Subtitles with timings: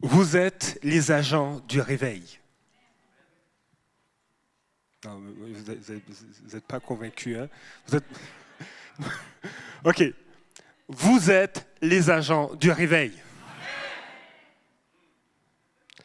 [0.00, 2.38] Vous êtes les agents du réveil.
[5.04, 7.48] Vous n'êtes pas convaincu, hein?
[7.92, 8.04] Êtes...
[9.84, 10.02] OK.
[10.88, 13.12] Vous êtes les agents du réveil.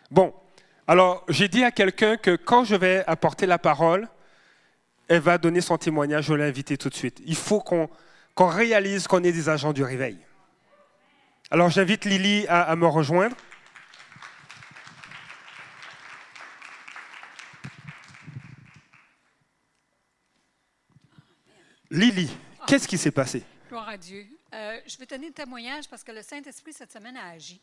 [0.10, 0.34] Bon,
[0.88, 4.08] alors j'ai dit à quelqu'un que quand je vais apporter la parole,
[5.08, 7.22] elle va donner son témoignage, je l'ai invité tout de suite.
[7.26, 7.90] Il faut qu'on
[8.38, 10.18] réalise qu'on est des agents du réveil.
[11.50, 13.36] Alors j'invite Lily à me rejoindre.
[21.92, 22.30] Lily,
[22.68, 23.44] qu'est-ce qui s'est passé?
[23.68, 24.26] Gloire à Dieu.
[24.54, 27.60] Euh, je vais donner un témoignage parce que le Saint-Esprit, cette semaine, a agi.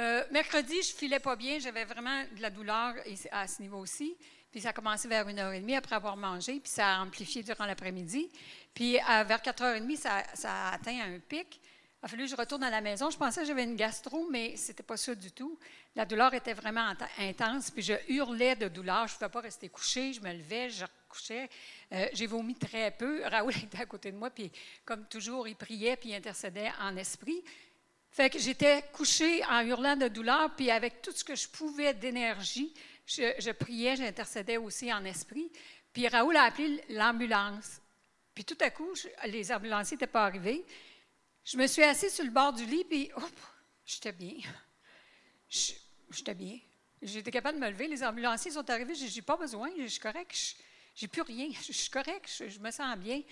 [0.00, 2.94] Euh, mercredi, je filais pas bien, j'avais vraiment de la douleur
[3.30, 4.16] à ce niveau aussi.
[4.50, 8.28] Puis ça a commencé vers 1h30 après avoir mangé, puis ça a amplifié durant l'après-midi.
[8.74, 11.60] Puis vers 4h30, ça, ça, a atteint un pic.
[12.02, 13.10] Il a fallu que je retourne à la maison.
[13.10, 15.56] Je pensais que j'avais une gastro, mais ce n'était pas ça du tout.
[15.94, 19.06] La douleur était vraiment intense, puis je hurlais de douleur.
[19.06, 20.12] Je ne pouvais pas rester couchée.
[20.12, 20.84] Je me levais, je
[21.30, 23.22] Euh, j'ai vomi très peu.
[23.24, 24.50] Raoul était à côté de moi, puis
[24.84, 27.42] comme toujours, il priait, puis intercédait en esprit.
[28.10, 31.94] Fait que j'étais couchée en hurlant de douleur, puis avec tout ce que je pouvais
[31.94, 32.74] d'énergie,
[33.06, 35.50] je, priais, j'intercédais aussi en esprit.
[35.92, 37.80] Puis Raoul a appelé l'ambulance.
[38.34, 38.92] Puis tout à coup,
[39.26, 40.64] les ambulanciers n'étaient pas arrivés.
[41.44, 43.10] Je me suis assise sur le bord du lit, puis
[43.84, 44.36] j'étais bien.
[45.48, 46.58] J'étais bien.
[47.02, 47.88] J'étais capable de me lever.
[47.88, 48.94] Les ambulanciers sont arrivés.
[48.94, 49.70] Je n'ai pas besoin.
[49.76, 50.56] Je suis correct.
[50.94, 51.48] J'ai plus rien.
[51.66, 52.30] Je suis correct.
[52.48, 53.22] Je, me sens bien.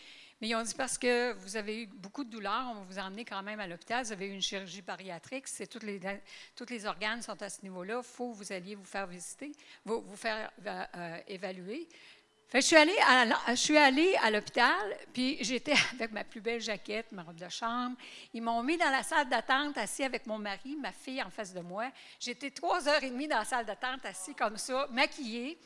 [0.40, 2.98] Mais ils ont dit parce que vous avez eu beaucoup de douleurs, on va vous
[2.98, 4.04] emmener quand même à l'hôpital.
[4.04, 5.46] Vous avez eu une chirurgie bariatrique.
[5.48, 7.98] C'est toutes les, organes sont à ce niveau-là.
[7.98, 9.52] Il faut que vous alliez vous faire visiter,
[9.84, 11.88] vous, vous faire euh, euh, évaluer
[12.52, 16.60] je suis allée à, je suis allée à l'hôpital, puis j'étais avec ma plus belle
[16.60, 17.96] jaquette, ma robe de chambre.
[18.34, 21.54] Ils m'ont mis dans la salle d'attente, assis avec mon mari, ma fille en face
[21.54, 21.90] de moi.
[22.18, 25.58] J'étais trois heures et demie dans la salle d'attente, assis comme ça, maquillée,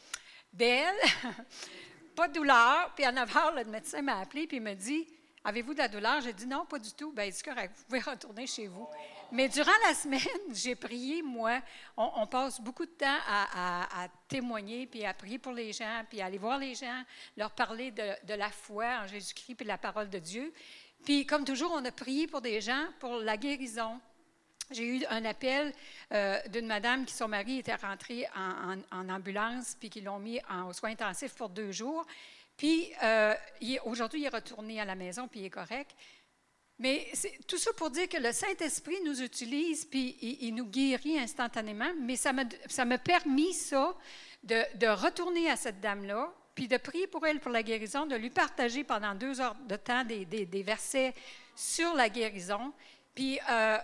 [0.54, 0.96] belle,
[2.16, 2.92] pas de douleur.
[2.94, 5.06] Puis à 9 heures, le médecin m'a appelé, puis il me dit
[5.46, 6.22] Avez-vous de la douleur?
[6.22, 7.12] J'ai dit Non, pas du tout.
[7.12, 8.88] Bien, c'est correct, vous pouvez retourner chez vous.
[9.30, 10.20] Mais durant la semaine,
[10.52, 11.60] j'ai prié, moi.
[11.96, 16.26] On, passe beaucoup de temps à, témoigner, puis à prier pour les gens, puis à
[16.26, 17.02] aller voir les gens,
[17.36, 20.52] leur parler de, la foi en Jésus-Christ, puis de la parole de Dieu.
[21.04, 24.00] Puis, comme toujours, on a prié pour des gens, pour la guérison.
[24.70, 25.72] J'ai eu un appel
[26.12, 30.72] euh, d'une madame qui, son mari était rentré en, ambulance, puis qui l'ont mis en
[30.72, 32.06] soins intensifs pour deux jours.
[32.56, 33.34] Puis, euh,
[33.84, 35.94] aujourd'hui, il est retourné à la maison, puis il est correct.
[36.78, 37.06] Mais
[37.46, 42.16] tout ça pour dire que le Saint-Esprit nous utilise, puis il, nous guérit instantanément, mais
[42.16, 43.94] ça m'a, permis, ça,
[44.42, 48.30] de, retourner à cette dame-là, puis de prier pour elle pour la guérison, de lui
[48.30, 51.14] partager pendant deux heures de temps des, versets
[51.54, 52.72] sur la guérison.
[53.14, 53.78] Puis euh,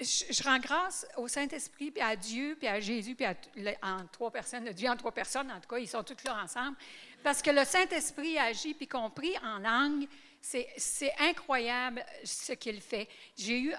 [0.00, 3.34] je, rends grâce au Saint-Esprit, puis à Dieu, puis à Jésus, puis à,
[3.82, 6.76] en trois personnes, Dieu en trois personnes, en tout cas, ils sont tous là ensemble,
[7.22, 10.06] parce que le Saint-Esprit agit, puis compris en langue,
[10.40, 13.08] c'est incroyable ce qu'il fait.
[13.36, 13.74] J'ai eu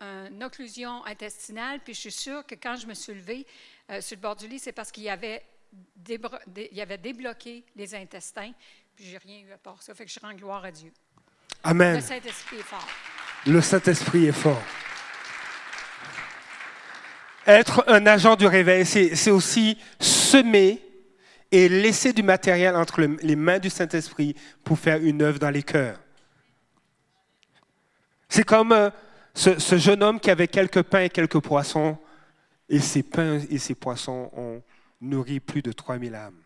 [0.00, 3.46] une occlusion intestinale, puis je suis sûre que quand je me suis levée
[3.90, 5.42] euh, sur le bord du lit, c'est parce qu'il y avait,
[6.06, 8.52] il avait débloqué les intestins,
[8.94, 9.94] puis j'ai rien eu à part ça.
[9.94, 10.92] Fait que je rends gloire à Dieu.
[11.64, 11.96] Amen.
[11.96, 12.88] Le Saint-Esprit est fort.
[13.46, 14.62] Le Saint-Esprit est fort.
[17.48, 20.82] Être un agent du réveil, c'est aussi semer
[21.50, 25.62] et laisser du matériel entre les mains du Saint-Esprit pour faire une œuvre dans les
[25.62, 25.98] cœurs.
[28.28, 28.90] C'est comme euh,
[29.32, 31.96] ce, jeune homme qui avait quelques pains et quelques poissons,
[32.68, 34.62] et ces pains et ces poissons ont
[35.00, 36.42] nourri plus de 3000 âmes.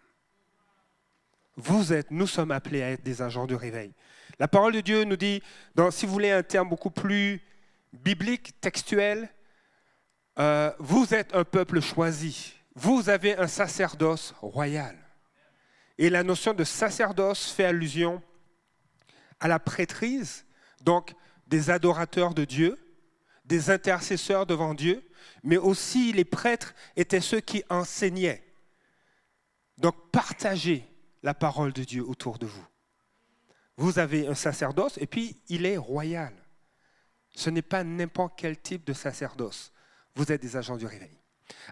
[1.57, 3.91] Vous êtes, nous sommes appelés à être des agents de réveil.
[4.39, 5.43] La parole de Dieu nous dit,
[5.75, 7.43] dans, si vous voulez un terme beaucoup plus
[7.93, 9.29] biblique, textuel,
[10.39, 14.97] euh, vous êtes un peuple choisi vous avez un sacerdoce royal.
[15.99, 18.23] Et la notion de sacerdoce fait allusion
[19.41, 20.47] à la prêtrise,
[20.83, 21.15] donc
[21.47, 22.79] des adorateurs de Dieu,
[23.45, 25.07] des intercesseurs devant Dieu,
[25.43, 28.43] mais aussi les prêtres étaient ceux qui enseignaient.
[29.79, 30.87] Donc partagez
[31.23, 32.67] la parole de Dieu autour de vous.
[33.77, 36.33] Vous avez un sacerdoce et puis il est royal.
[37.35, 39.73] Ce n'est pas n'importe quel type de sacerdoce.
[40.15, 41.17] Vous êtes des agents du réveil.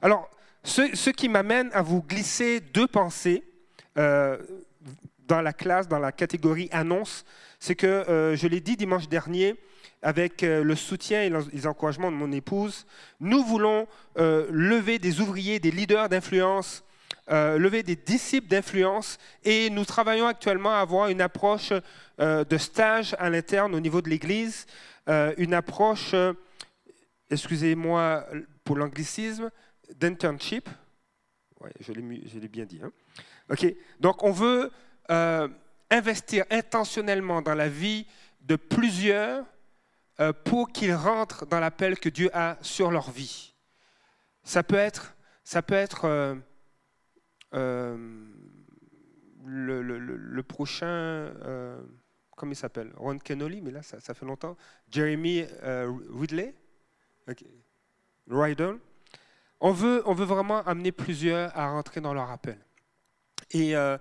[0.01, 0.31] Alors,
[0.63, 3.43] ce, qui m'amène à vous glisser deux pensées
[3.99, 4.39] euh,
[5.27, 7.25] dans la classe, dans la catégorie annonce,
[7.59, 9.57] c'est que, euh, je l'ai dit dimanche dernier,
[10.03, 12.87] avec euh, le soutien et les encouragements de mon épouse,
[13.21, 16.85] nous voulons lever des ouvriers, des leaders d'influence,
[17.29, 21.73] lever des disciples d'influence, et nous travaillons actuellement à avoir une approche
[22.19, 24.67] de stage à l'interne au niveau de l'Église,
[25.07, 26.15] une approche
[27.31, 28.27] excusez-moi
[28.65, 29.51] pour l'anglicisme,
[29.95, 30.69] d'internship.
[31.81, 32.81] Je l'ai bien dit.
[32.83, 32.93] Hein.
[33.99, 34.71] Donc on veut
[35.11, 35.49] euh,
[35.91, 38.07] investir intentionnellement dans la vie
[38.41, 39.45] de plusieurs
[40.21, 43.55] euh, pour qu'ils rentrent dans l'appel que Dieu a sur leur vie.
[44.43, 46.41] Ça peut être, ça peut être
[47.55, 48.27] euh,
[49.45, 51.33] le, prochain,
[52.37, 52.93] comment il s'appelle?
[52.97, 54.57] Ron Kennelly, mais là, ça fait longtemps.
[54.91, 55.45] Jeremy
[56.15, 56.55] Ridley,
[58.29, 58.73] Ryder.
[59.61, 62.59] On veut, on veut vraiment amener plusieurs à rentrer dans leur appel.
[63.51, 63.99] Et, euh,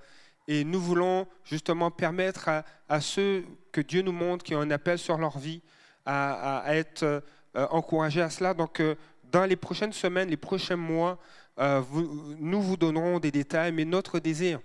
[0.47, 2.49] et nous voulons justement permettre
[2.87, 5.61] à, ceux que Dieu nous montre qui ont un appel sur leur vie
[6.05, 7.21] à, être euh,
[7.53, 8.53] encouragés à cela.
[8.53, 8.95] Donc, euh,
[9.31, 11.19] dans les prochaines semaines, les prochains mois,
[11.59, 14.61] nous vous donnerons des détails, mais notre désir,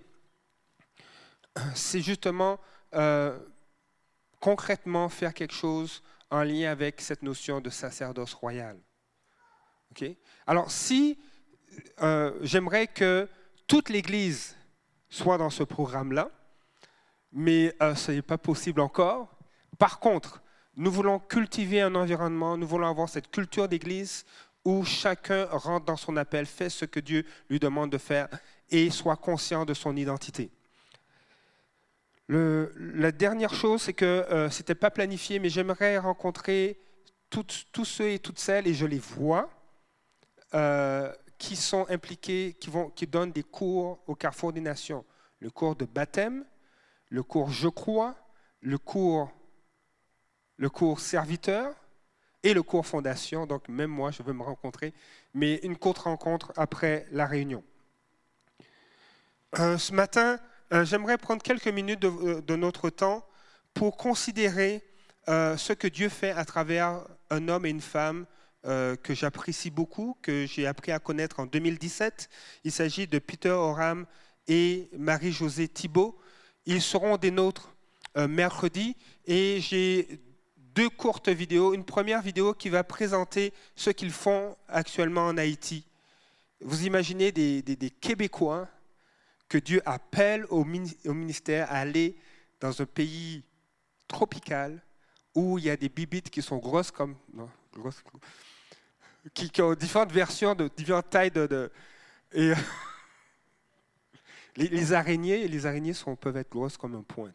[1.75, 2.60] c'est justement
[4.38, 8.76] concrètement faire quelque chose en lien avec cette notion de sacerdoce royal.
[10.46, 11.19] Alors, si
[12.42, 13.28] j'aimerais que
[13.66, 14.56] toute l'Église
[15.08, 16.31] soit dans ce programme-là,
[17.34, 19.28] mais euh, ce n'est pas possible encore.
[19.78, 20.42] Par contre,
[20.76, 24.25] nous voulons cultiver un environnement, nous voulons avoir cette culture d'église
[24.64, 28.28] où chacun rentre dans son appel, fait ce que Dieu lui demande de faire
[28.70, 30.50] et soit conscient de son identité.
[32.28, 36.80] La dernière chose, c'est que euh, ce n'était pas planifié, mais j'aimerais rencontrer
[37.30, 39.50] tous ceux et toutes celles, et je les vois,
[40.54, 42.56] euh, qui sont impliqués,
[42.94, 45.04] qui, donnent des cours au Carrefour des Nations.
[45.40, 46.44] Le cours de baptême,
[47.10, 48.14] le cours Je crois,
[48.60, 49.30] le cours,
[50.56, 51.74] le cours serviteur
[52.42, 53.46] et le cours fondation.
[53.46, 54.94] Donc même moi, je veux me rencontrer,
[55.34, 57.64] mais une courte rencontre après la réunion.
[59.58, 60.38] Euh, ce matin,
[60.72, 63.26] euh, j'aimerais prendre quelques minutes de, euh, notre temps
[63.75, 64.82] pour considérer
[65.26, 67.00] ce que Dieu fait à travers
[67.31, 68.26] un homme et une femme
[68.66, 72.31] euh, que j'apprécie beaucoup, que j'ai appris à connaître en 2017.
[72.64, 74.06] Il s'agit de Peter Oram
[74.49, 76.19] et Marie-Josée Thibault.
[76.64, 77.75] Ils seront des nôtres
[78.17, 78.96] euh, mercredi
[79.26, 80.19] et j'ai
[80.56, 81.75] deux courtes vidéos.
[81.75, 85.84] Une première vidéo qui va présenter ce qu'ils font actuellement en Haïti.
[86.62, 88.67] Vous imaginez des, Québécois
[89.58, 92.16] Dieu appelle au, ministère à aller
[92.60, 93.44] dans un pays
[94.08, 94.82] tropical
[95.34, 97.16] où il y a des bibites qui sont grosses comme...
[97.32, 98.02] Non, grosses,
[99.32, 101.70] qui, ont différentes versions, de différentes tailles de.
[102.32, 102.52] et,
[104.56, 107.30] les, araignées, les araignées sont, peuvent être grosses comme un point.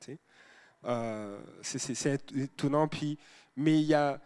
[0.85, 2.87] Euh, c'est étonnant.
[2.87, 3.17] Puis,
[3.55, 4.21] mais il y a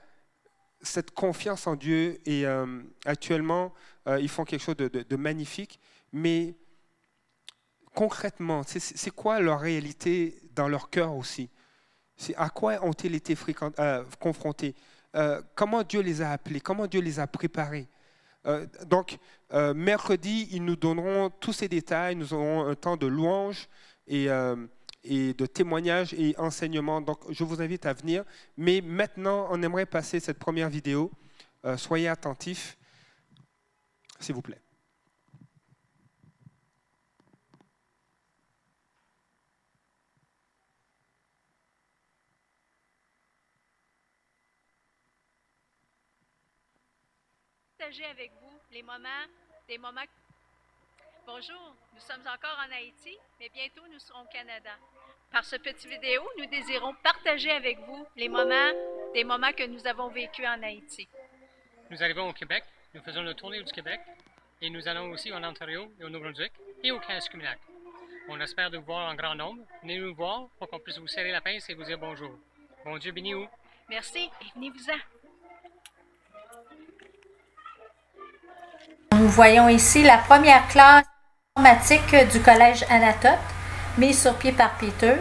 [0.81, 3.73] cette confiance en Dieu et euh, actuellement,
[4.07, 5.79] euh, ils font quelque chose de, magnifique.
[6.11, 6.55] Mais
[7.93, 11.49] concrètement, c'est quoi leur réalité dans leur cœur aussi?
[12.35, 13.35] À quoi ont-ils été
[14.19, 14.75] confrontés?
[15.15, 17.87] Euh, comment Dieu les a appelés, comment Dieu les a préparés?
[18.45, 19.17] Euh, donc,
[19.53, 22.15] euh, mercredi, ils nous donneront tous ces détails.
[22.15, 23.67] Nous aurons un temps de louange
[24.07, 27.01] et, de témoignage et enseignement.
[27.01, 28.23] Donc, je vous invite à venir.
[28.57, 31.11] Mais maintenant, on aimerait passer cette première vidéo.
[31.77, 32.77] soyez attentifs,
[34.19, 34.61] s'il vous plaît.
[47.83, 49.09] Avec vous les moments,
[49.67, 50.05] des moments.
[51.27, 54.71] Bonjour, nous sommes encore en Haïti, mais bientôt nous serons au Canada.
[55.29, 58.71] Par ce petit vidéo, nous désirons partager avec vous les moments,
[59.13, 61.09] des moments que nous avons vécus en Haïti.
[61.89, 62.63] Nous arrivons au Québec,
[62.93, 63.99] nous faisons le tournée du Québec
[64.61, 67.57] et nous allons aussi en Ontario et au Nouveau-Brunswick et au Canada.
[68.29, 69.61] On espère de vous voir en grand nombre.
[69.81, 72.31] Venez nous voir pour qu'on puisse vous serrer la pince et vous dire bonjour.
[72.85, 73.49] Bon Dieu béni vous.
[73.89, 75.22] Merci et venez-vous-en.
[79.19, 81.05] Nous voyons ici la première classe
[81.55, 83.37] informatique du collège Anatote,
[83.97, 85.15] mise sur pied par Peter.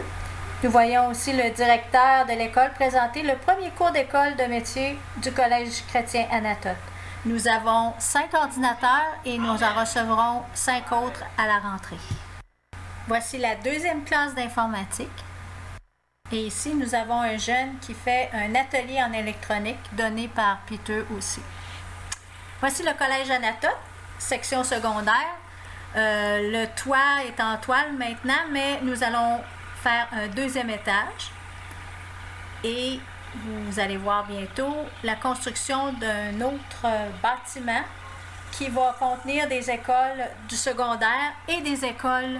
[0.63, 5.31] Nous voyons aussi le directeur de l'école présenter le premier cours d'école de métier du
[5.31, 6.77] collège chrétien Anatote.
[7.25, 11.99] Nous avons cinq ordinateurs et nous en recevrons cinq autres à la rentrée.
[13.07, 15.23] Voici la deuxième classe d'informatique.
[16.31, 21.03] Et ici, nous avons un jeune qui fait un atelier en électronique donné par Peter
[21.15, 21.41] aussi.
[22.63, 23.75] Voici le collège Anatote,
[24.17, 25.35] section secondaire.
[25.97, 29.41] Euh, le toit est en toile maintenant, mais nous allons
[29.81, 31.33] faire un deuxième étage.
[32.63, 33.01] Et
[33.35, 36.87] vous allez voir bientôt la construction d'un autre
[37.21, 37.83] bâtiment
[38.53, 42.39] qui va contenir des écoles du secondaire et des écoles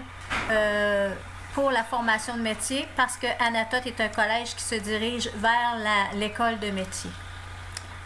[0.49, 1.13] euh,
[1.53, 5.75] pour la formation de métier parce que Anatote est un collège qui se dirige vers
[6.13, 7.11] l'école de métier.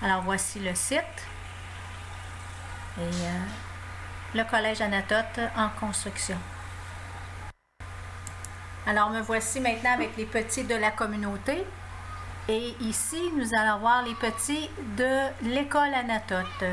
[0.02, 1.04] Alors voici le site.
[3.00, 6.38] Et euh, le collège Anatote en construction.
[8.86, 11.66] Alors me voici maintenant avec les petits de la communauté.
[12.50, 16.63] Et ici, nous allons voir les petits de l'école Anatote,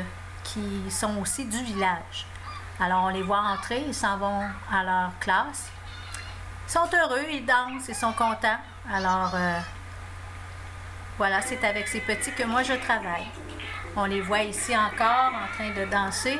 [0.45, 2.25] qui sont aussi du village.
[2.79, 4.41] Alors, on les voit entrer, ils s'en vont
[4.71, 5.69] à leur classe.
[6.67, 8.59] Ils sont heureux, ils dansent, ils sont contents.
[8.89, 9.59] Alors, euh,
[11.17, 13.27] voilà, c'est avec ces petits que moi je travaille.
[13.97, 16.37] On les voit ici encore en train de danser.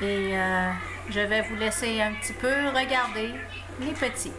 [0.00, 0.70] Et euh,
[1.10, 3.34] je vais vous laisser un petit peu regarder
[3.80, 4.32] les petits.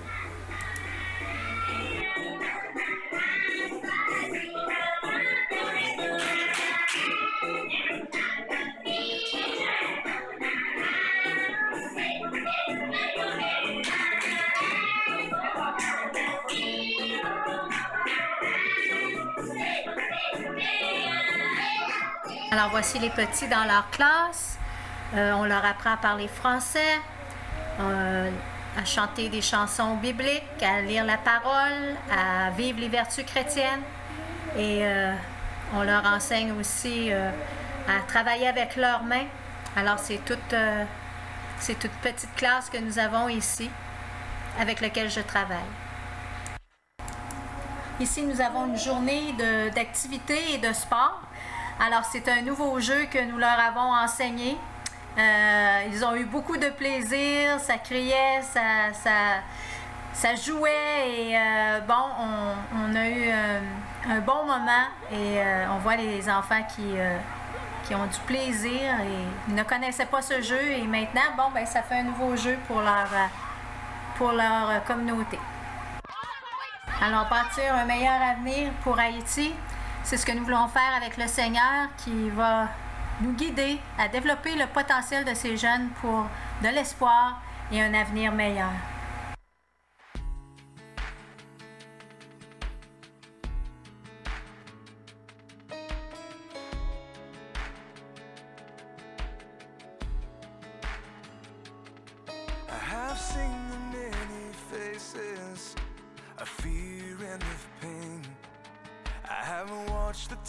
[22.72, 24.58] Voici les petits dans leur classe.
[25.16, 27.00] Euh, on leur apprend à parler français,
[27.80, 28.32] euh,
[28.80, 33.82] à chanter des chansons bibliques, à lire la parole, à vivre les vertus chrétiennes.
[34.58, 35.14] Et euh,
[35.76, 39.28] on leur enseigne aussi à travailler avec leurs mains.
[39.76, 40.56] Alors c'est toute,
[41.60, 43.70] c'est toute petite classe que nous avons ici
[44.60, 45.60] avec laquelle je travaille.
[48.00, 49.34] Ici, nous avons une journée
[49.76, 51.22] d'activité et de sport.
[51.80, 54.58] Alors, c'est un nouveau jeu que nous leur avons enseigné.
[55.18, 61.94] Euh, ils ont eu beaucoup de plaisir, ça criait, ça, jouait et euh, bon,
[62.74, 63.60] on, a eu euh,
[64.10, 65.40] un, bon moment et
[65.72, 70.72] on voit les enfants qui, ont du plaisir et ils ne connaissaient pas ce jeu
[70.72, 73.08] et maintenant, bon, ben, ça fait un nouveau jeu pour leur,
[74.18, 75.38] pour leur communauté.
[77.06, 79.54] Alors, bâtir un meilleur avenir pour Haïti,
[80.04, 82.70] c'est ce que nous voulons faire avec le Seigneur qui va
[83.22, 86.26] nous guider à développer le potentiel de ces jeunes pour
[86.62, 87.42] de l'espoir
[87.72, 88.72] et un avenir meilleur.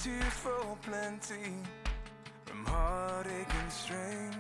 [0.05, 1.55] Tears fall plenty
[2.45, 4.35] from heartache and strain.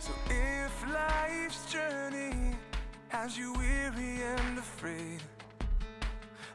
[0.00, 2.56] So if life's journey
[3.08, 5.22] has you weary and afraid,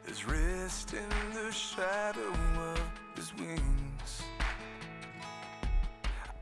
[0.04, 2.34] there's rest in the shadow
[2.74, 2.82] of
[3.16, 4.24] his wings.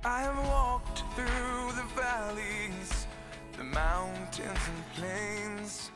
[0.04, 3.06] I have walked through the valleys,
[3.58, 5.92] the mountains and plains.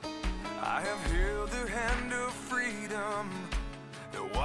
[0.62, 3.51] I have held the hand of freedom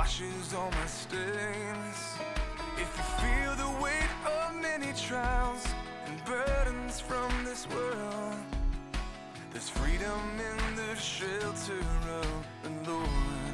[0.07, 1.99] washes all my stains.
[2.77, 5.67] If you feel the weight of many trials
[6.07, 8.37] and burdens from this world,
[9.51, 11.81] there's freedom in the shelter
[12.23, 13.46] of the Lord.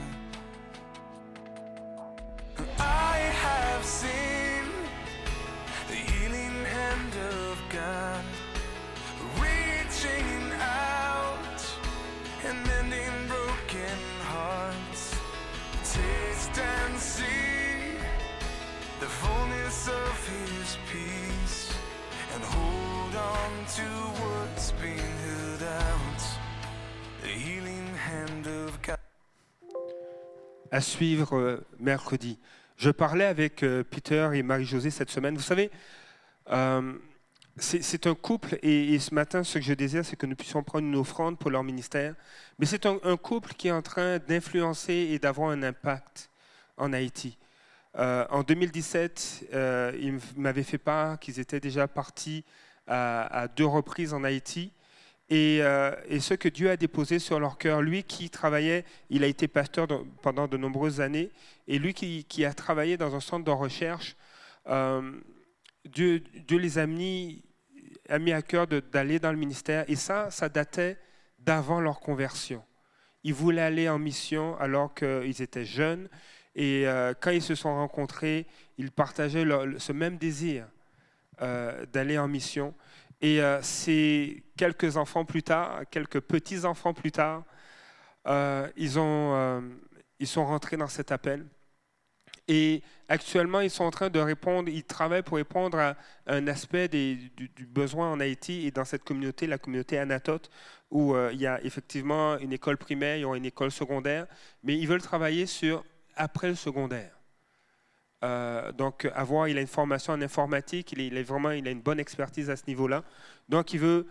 [30.70, 32.38] À suivre euh, mercredi.
[32.76, 35.36] Je parlais avec euh, Peter et Marie-Josée cette semaine.
[35.36, 35.70] Vous savez,
[36.50, 36.92] euh,
[37.56, 40.86] c'est un couple, et, ce matin, ce que je désire, c'est que nous puissions prendre
[40.86, 42.14] une offrande pour leur ministère.
[42.58, 46.30] Mais c'est un, couple qui est en train d'influencer et d'avoir un impact
[46.76, 47.38] en Haïti.
[47.94, 52.42] En 2017, euh, ils m'avaient fait part qu'ils étaient déjà partis
[52.86, 54.72] à, deux reprises en Haïti.
[55.28, 59.24] Et, euh, et, ce que Dieu a déposé sur leur cœur, lui qui travaillait, il
[59.24, 59.86] a été pasteur
[60.20, 61.30] pendant de nombreuses années,
[61.68, 64.16] et lui qui, a travaillé dans un centre de recherche,
[64.68, 65.12] euh,
[65.86, 67.42] Dieu, les a mis,
[68.08, 69.84] à cœur d'aller dans le ministère.
[69.88, 70.98] Et ça, ça datait
[71.38, 72.62] d'avant leur conversion.
[73.24, 76.08] Ils voulaient aller en mission alors qu'ils étaient jeunes.
[76.54, 78.46] Et euh, quand ils se sont rencontrés,
[78.76, 79.46] ils partageaient
[79.78, 80.66] ce même désir
[81.42, 82.72] euh, d'aller en mission.
[83.20, 87.42] Et euh, c'est quelques enfants plus tard, quelques petits-enfants plus tard,
[88.28, 89.62] euh, ils, ont,
[90.20, 91.44] ils sont rentrés dans cet appel.
[92.46, 95.96] Et actuellement, ils sont en train de répondre, ils travaillent pour répondre à
[96.26, 100.48] un aspect des, du, besoin en Haïti et dans cette communauté, la communauté Anatote,
[100.90, 104.26] où il y a effectivement une école primaire, il y a une école secondaire,
[104.62, 105.84] mais ils veulent travailler sur
[106.14, 107.21] après le secondaire.
[108.22, 111.80] Euh, donc, avoir, il a une formation en informatique, il, est, vraiment, il a une
[111.80, 113.02] bonne expertise à ce niveau-là.
[113.48, 114.06] Donc, il veut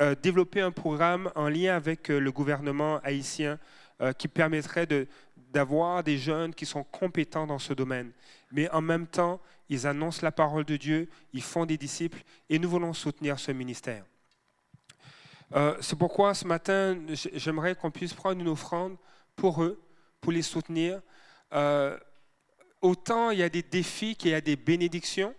[0.00, 3.58] euh, développer un programme en lien avec euh, le gouvernement haïtien
[4.16, 4.86] qui permettrait
[5.52, 8.12] d'avoir des jeunes qui sont compétents dans ce domaine.
[8.52, 12.60] Mais en même temps, ils annoncent la parole de Dieu, ils font des disciples et
[12.60, 14.04] nous voulons soutenir ce ministère.
[15.80, 16.96] C'est pourquoi ce matin,
[17.34, 18.96] j'aimerais qu'on puisse prendre une offrande
[19.34, 19.82] pour eux,
[20.20, 21.00] pour les soutenir.
[22.80, 25.34] Autant il y a des défis qu'il y a des bénédictions.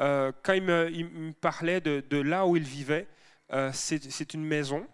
[0.00, 3.08] Euh, quand il me, parlait de, là où il vivait,
[3.52, 4.86] euh, c'est une maison,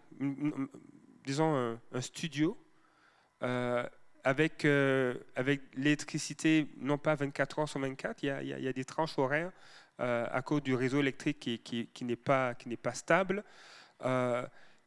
[1.24, 2.56] disons un, studio,
[3.42, 3.86] euh,
[4.22, 4.62] avec,
[5.74, 9.52] l'électricité, non pas 24 heures sur 24, il y a, des tranches horaires
[9.98, 12.54] à cause du réseau électrique qui, n'est pas,
[12.94, 13.44] stable.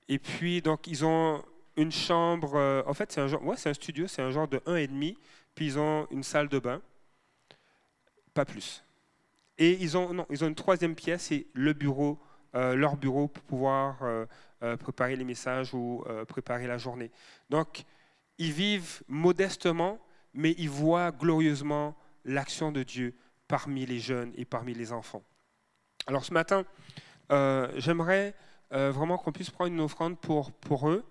[0.08, 1.44] Et puis, donc, ils ont
[1.76, 5.16] une chambre, en fait, c'est un, un studio, c'est un genre de 1,5,
[5.58, 6.84] puis ils ont une salle de bain,
[8.36, 8.84] pas plus.
[9.58, 12.20] Et ils ont, non, ils ont une troisième pièce, c'est le bureau,
[12.54, 14.28] euh, leur bureau pour pouvoir euh,
[14.62, 17.10] euh, préparer les messages ou préparer la journée.
[17.50, 17.86] Donc,
[18.38, 19.98] ils vivent modestement,
[20.32, 23.16] mais ils voient glorieusement l'action de Dieu
[23.48, 25.24] parmi les jeunes et parmi les enfants.
[26.06, 26.66] Alors ce matin,
[27.78, 28.36] j'aimerais
[28.70, 31.04] vraiment qu'on puisse prendre une offrande pour, pour eux.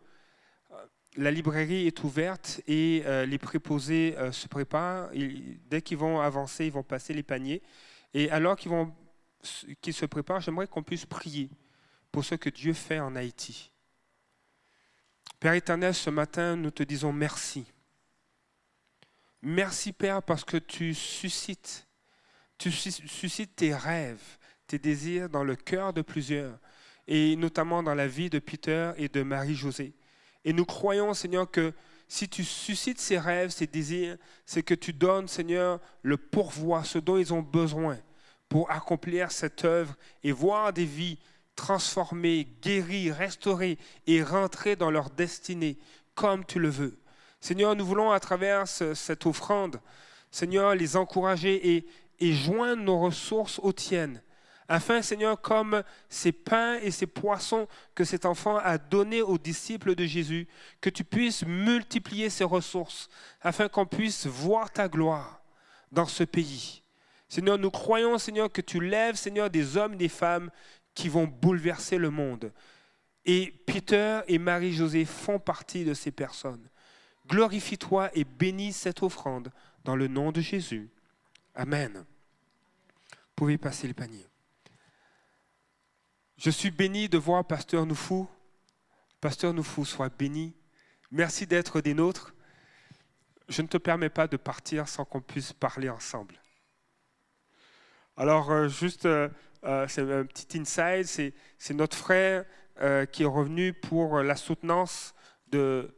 [1.17, 5.09] La librairie est ouverte et euh, les préposés euh, se préparent.
[5.71, 7.63] Dès qu'ils vont avancer, ils vont passer les paniers.
[8.13, 8.95] Et alors qu'ils vont
[9.81, 11.49] qu'ils se préparent, j'aimerais qu'on puisse prier
[12.13, 13.71] pour ce que Dieu fait en Haïti.
[15.41, 17.65] Père éternel, ce matin, nous te disons merci.
[19.43, 21.87] Merci Père parce que tu suscites,
[22.59, 26.59] tu sus- suscites tes rêves, tes désirs dans le cœur de plusieurs,
[27.07, 29.95] et notamment dans la vie de Peter et de Marie-Josée.
[30.47, 31.75] Et nous croyons, Seigneur, que
[32.09, 36.99] si tu suscites ces rêves, ces désirs, c'est que tu donnes, Seigneur, le pourvoi, ce
[36.99, 37.99] dont ils ont besoin
[38.49, 41.19] pour accomplir cette œuvre et voir des vies
[41.57, 45.79] transformées, guéries, restaurées et rentrer dans leur destinée
[46.15, 46.97] comme tu le veux.
[47.41, 49.81] Seigneur, nous voulons à travers ce- cette offrande,
[50.31, 51.85] Seigneur, les encourager
[52.21, 54.23] et joindre nos ressources aux tiennes.
[54.69, 59.95] Afin, Seigneur, comme ces pains et ces poissons que cet enfant a donnés aux disciples
[59.95, 60.49] de Jésus,
[60.81, 63.09] que tu puisses multiplier ces ressources,
[63.41, 65.41] afin qu'on puisse voir ta gloire
[65.93, 66.83] dans ce pays.
[67.29, 70.51] Seigneur, nous croyons, Seigneur, que tu lèves, Seigneur, des hommes et des femmes
[70.95, 72.53] qui vont bouleverser le monde.
[73.25, 76.69] Et Peter et Marie-Josée font partie de ces personnes.
[77.29, 79.51] Glorifie-toi et bénis cette offrande
[79.85, 80.89] dans le nom de Jésus.
[81.55, 82.05] Amen.
[83.11, 84.27] Vous pouvez passer le panier.
[86.39, 88.29] Je suis béni de voir Pasteur Noufou.
[89.23, 90.55] Pasteur Noufou, sois béni.
[91.11, 92.35] Merci d'être des nôtres.
[93.49, 96.35] Je ne te permets pas de partir sans qu'on puisse parler ensemble.
[98.19, 99.31] Alors, euh, juste, euh,
[99.65, 102.45] euh, c'est un petit inside, c'est, notre frère
[103.11, 105.15] qui est revenu pour la soutenance
[105.47, 105.91] de,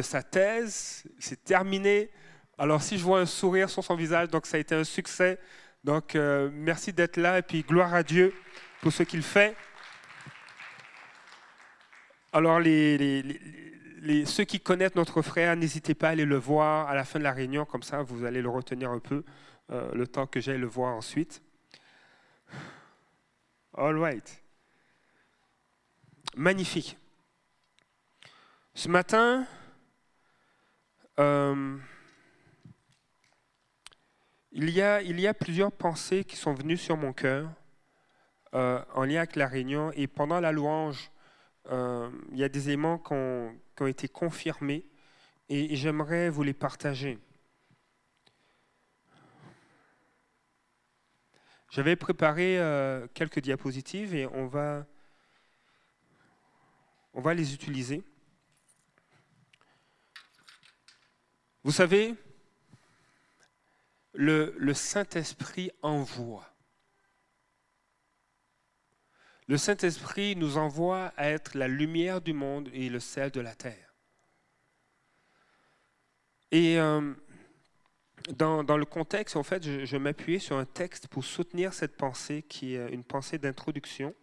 [0.00, 1.04] sa thèse.
[1.18, 2.10] C'est terminé.
[2.56, 5.38] Alors, si je vois un sourire sur son visage, donc ça a été un succès.
[5.84, 8.32] Donc, merci d'être là et puis gloire à Dieu
[8.80, 9.56] pour ce qu'il fait.
[12.32, 12.60] Alors,
[14.26, 17.24] ceux qui connaissent notre frère, n'hésitez pas à aller le voir à la fin de
[17.24, 19.24] la réunion, comme ça vous allez le retenir un peu
[19.70, 21.42] euh, le temps que j'aille le voir ensuite.
[23.74, 24.42] All right.
[26.36, 26.98] Magnifique.
[28.74, 29.46] Ce matin,
[31.18, 31.78] euh,
[34.52, 34.80] il y
[35.26, 37.50] a plusieurs pensées qui sont venues sur mon cœur
[38.56, 41.10] euh, en lien avec la réunion et pendant la louange,
[41.70, 44.86] euh, il y a des éléments qui ont, été confirmés
[45.50, 47.18] et, j'aimerais vous les partager.
[51.68, 54.86] J'avais préparé euh, quelques diapositives et on va,
[57.34, 58.02] les utiliser.
[61.62, 62.14] Vous savez,
[64.14, 66.55] le Saint-Esprit envoie.
[69.48, 73.54] Le Saint-Esprit nous envoie à être la lumière du monde et le sel de la
[73.54, 73.94] terre.
[76.50, 77.12] Et euh,
[78.30, 82.74] dans, le contexte, en fait, je, m'appuyais sur un texte pour soutenir cette pensée qui
[82.74, 84.14] est une pensée d'introduction.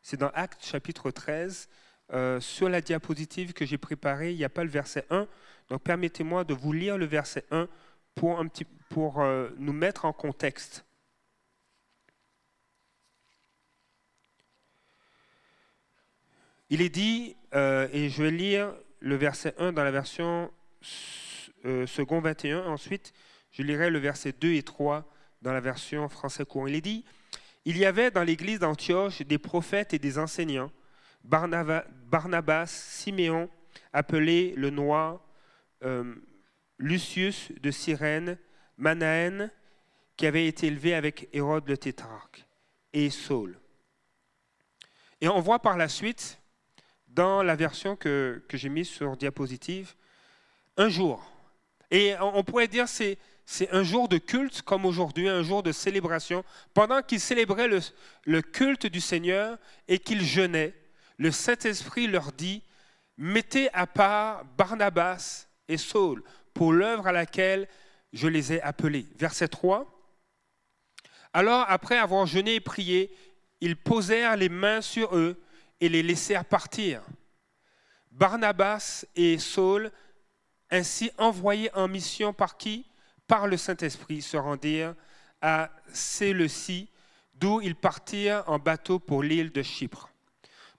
[0.00, 1.68] C'est dans Actes chapitre 13.
[2.12, 5.28] Euh, sur la diapositive que j'ai préparée, il n'y a pas le verset 1.
[5.68, 7.68] Donc permettez-moi de vous lire le verset 1
[8.14, 8.46] pour, un
[8.88, 10.84] pour euh, nous mettre en contexte.
[16.72, 20.52] Il est dit, euh, et je vais lire le verset 1 dans la version
[21.64, 23.12] euh, second 21, ensuite
[23.50, 25.04] Je lirai le verset 2 et 3
[25.42, 26.68] dans la version français courant.
[26.68, 27.04] Il est dit,
[27.64, 30.70] il y avait dans l'église d'Antioche des prophètes et des enseignants,
[31.24, 33.50] Barnabas, Siméon,
[33.92, 35.26] appelé le Noir,
[35.82, 36.14] euh,
[36.78, 38.38] Lucius de Cyrène,
[38.78, 39.50] Manaën,
[40.16, 42.46] qui avait été élevé avec Hérode le tétrarque,
[42.92, 43.58] et Saul.
[45.20, 46.39] Et on voit par la suite,
[47.10, 49.94] dans la version que, que j'ai mise sur diapositive,
[50.76, 51.24] un jour.
[51.90, 55.72] Et on, pourrait dire c'est c'est un jour de culte comme aujourd'hui, un jour de
[55.72, 56.44] célébration.
[56.72, 57.80] Pendant qu'ils célébraient le,
[58.24, 60.72] le culte du Seigneur et qu'ils jeûnaient,
[61.18, 62.62] le Saint-Esprit leur dit,
[63.18, 66.22] mettez à part Barnabas et Saul
[66.54, 67.66] pour l'œuvre à laquelle
[68.12, 69.06] je les ai appelés.
[69.16, 70.00] Verset 3.
[71.32, 73.12] Alors, après avoir jeûné et prié,
[73.60, 75.40] ils posèrent les mains sur eux
[75.80, 77.02] et les laissèrent partir.
[78.10, 79.90] Barnabas et Saul,
[80.70, 82.86] ainsi envoyés en mission par qui?
[83.26, 84.94] Par le Saint-Esprit, se rendirent
[85.40, 86.88] à Séleucie,
[87.34, 90.10] d'où ils partirent en bateau pour l'île de Chypre.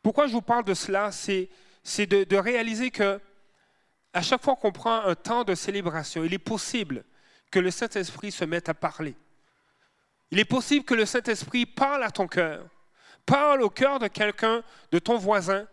[0.03, 1.11] Pourquoi je vous parle de cela?
[1.11, 1.49] C'est
[2.05, 3.19] de, de réaliser que
[4.13, 7.05] à chaque fois qu'on prend un temps de célébration, il est possible
[7.49, 9.15] que le Saint-Esprit se mette à parler.
[10.31, 12.65] Il est possible que le Saint-Esprit parle à ton cœur,
[13.31, 15.65] parle au cœur de quelqu'un, de ton voisin,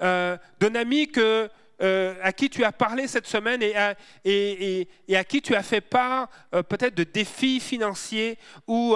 [0.00, 1.50] euh, d'un ami que,
[1.82, 6.28] euh, à qui tu as parlé cette semaine et à, qui tu as fait part
[6.54, 8.94] euh, peut-être de défis financiers ou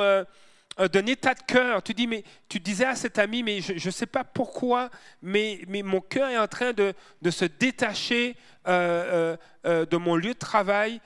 [0.78, 1.82] d'un état de cœur.
[1.82, 6.38] Tu, disais à cet ami, mais je ne sais pas pourquoi, mais, mon cœur est
[6.38, 6.94] en train de,
[7.30, 11.00] se détacher de mon lieu de travail,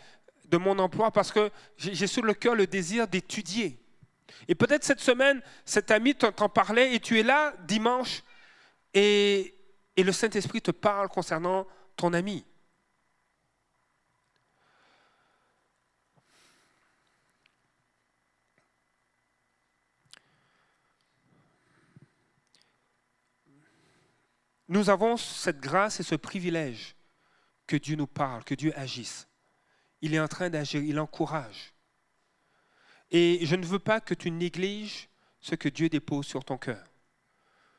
[0.45, 3.79] de mon emploi, parce que j'ai sur le cœur le désir d'étudier.
[4.49, 8.23] Et peut-être cette semaine, cet ami t'en parlait et tu es là dimanche
[8.95, 9.55] et,
[9.95, 12.45] et le Saint-Esprit te parle concernant ton ami.
[24.69, 26.95] Nous avons cette grâce et ce privilège
[27.67, 29.27] que Dieu nous parle, que Dieu agisse.
[30.03, 31.75] Il est en train d'agir, il encourage.
[33.11, 35.09] Et je ne veux pas que tu négliges
[35.41, 36.85] ce que Dieu dépose sur ton cœur.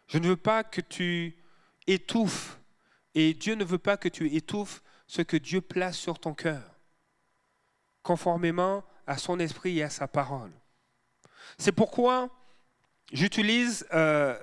[0.08, 1.38] Je ne veux pas que tu
[1.86, 2.60] étouffes,
[3.14, 6.64] et Dieu ne veut pas que tu étouffes ce que Dieu place sur ton cœur,
[8.04, 10.52] conformément à son esprit et à sa parole.
[11.58, 12.30] C'est pourquoi
[13.12, 14.38] j'utilise euh,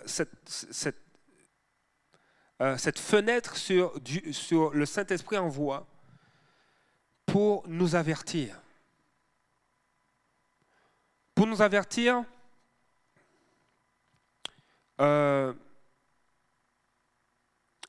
[2.61, 3.93] euh, cette fenêtre sur,
[4.33, 5.87] sur le Saint-Esprit envoie
[7.27, 8.61] pour nous avertir.
[11.37, 12.25] Pour nous avertir
[15.03, 15.53] euh,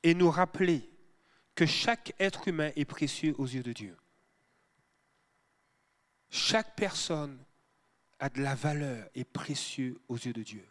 [0.03, 0.87] et nous rappeler
[1.55, 3.95] que chaque être humain est précieux aux yeux de Dieu.
[6.29, 7.41] Chaque personne
[8.19, 10.67] a de la valeur et précieux aux yeux de Dieu.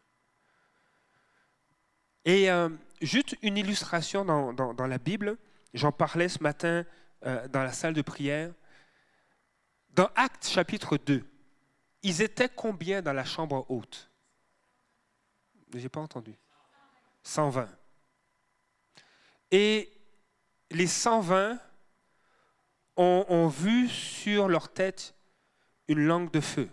[2.26, 2.68] Et euh,
[3.00, 5.38] juste une illustration dans, la Bible,
[5.72, 6.84] j'en parlais ce matin
[7.24, 8.52] euh, dans la salle de prière.
[9.94, 11.24] Dans Actes chapitre 2,
[12.06, 14.08] ils étaient combien dans la chambre haute?
[15.74, 16.38] Je n'ai pas entendu.
[17.24, 17.68] 120.
[19.50, 19.92] Et
[20.70, 21.58] les 120
[22.96, 25.16] ont, vu sur leur tête
[25.88, 26.70] une langue de feu.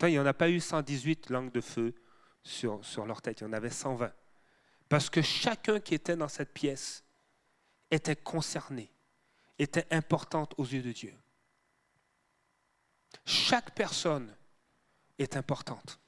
[0.00, 1.94] Il n'y en a pas eu 118 langues de feu
[2.42, 4.10] sur, sur leur tête, il y en avait 120.
[4.88, 7.04] Parce que chacun qui était dans cette pièce
[7.90, 8.90] était concerné,
[9.58, 11.14] était importante aux yeux de Dieu.
[13.26, 14.34] Chaque personne
[15.18, 16.00] est importante.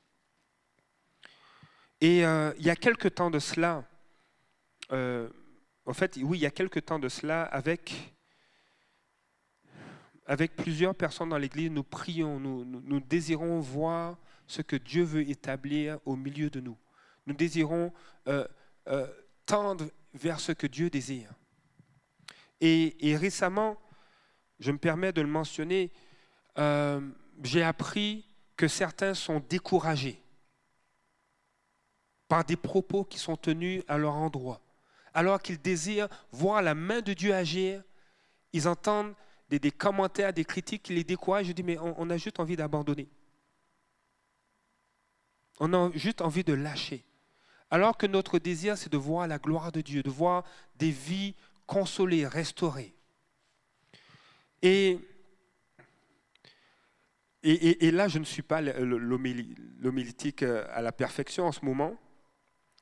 [2.01, 3.85] Et euh, il y a quelque temps de cela,
[4.93, 5.29] euh,
[5.87, 8.15] en fait, oui, il y a quelque temps de cela, avec,
[10.27, 15.99] avec plusieurs personnes dans l'Église, nous prions, nous, désirons voir ce que Dieu veut établir
[16.05, 16.77] au milieu de nous.
[17.27, 17.93] Nous désirons
[18.27, 18.47] euh,
[18.89, 19.07] euh,
[19.47, 21.31] tendre vers ce que Dieu désire.
[22.61, 23.77] Et, récemment,
[24.59, 25.93] je me permets de le mentionner,
[26.59, 27.01] euh,
[27.43, 28.25] j'ai appris
[28.57, 30.23] que certains sont découragés
[32.29, 34.61] par des propos qui sont tenus à leur endroit.
[35.15, 37.83] Alors qu'ils désirent voir la main de Dieu agir,
[38.53, 39.15] ils entendent
[39.49, 41.47] des, commentaires, des critiques qui les découragent.
[41.47, 43.09] Je dis, mais on, on a juste envie d'abandonner.
[45.61, 47.05] On a juste envie de lâcher.
[47.71, 50.45] Alors que notre désir, c'est de voir la gloire de Dieu, de voir
[50.77, 51.35] des vies
[51.67, 52.95] consolées, restaurées.
[54.63, 54.99] Et,
[57.49, 61.97] et, là, je ne suis pas l'homéli- l'homilétique euh, à la perfection en ce moment,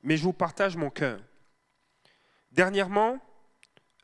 [0.01, 1.19] mais je vous partage mon cœur.
[2.51, 3.19] Dernièrement,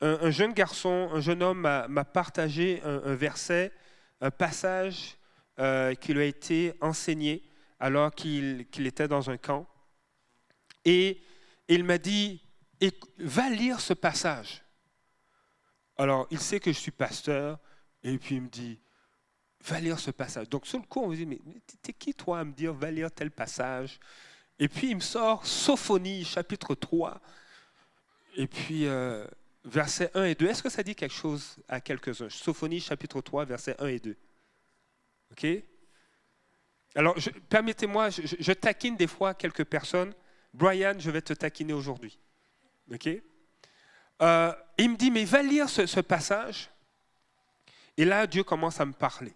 [0.02, 3.72] un, un jeune garçon, un jeune homme m'a partagé un, verset,
[4.20, 5.18] un passage
[5.60, 7.44] euh, qui lui a été enseigné
[7.80, 9.68] alors qu'il était dans un camp.
[10.86, 11.22] Et
[11.68, 12.44] il m'a dit,
[13.18, 14.64] va lire ce passage.
[15.98, 17.60] Alors, il sait que je suis pasteur,
[18.04, 18.80] et puis il me dit,
[19.64, 20.50] va lire ce passage.
[20.50, 21.40] Donc, sur le coup, on me dit, mais
[21.82, 24.00] t'es qui toi à me dire, va lire tel passage?
[24.60, 27.20] Et puis, il me sort Sophonie, chapitre 3,
[28.38, 29.26] et puis euh,
[29.66, 30.48] versets 1 et 2.
[30.48, 32.30] Est-ce que ça dit quelque chose à quelques-uns?
[32.30, 34.16] Sophonie, chapitre 3, versets 1 et 2.
[35.32, 35.48] OK?
[36.96, 37.16] Alors,
[37.50, 40.14] permettez-moi, je, taquine des fois quelques personnes.
[40.54, 42.20] Brian, je vais te taquiner aujourd'hui.
[42.94, 43.10] OK?
[44.22, 46.70] Euh, Il me dit, mais va lire ce passage.
[47.98, 49.34] Et là, Dieu commence à me parler.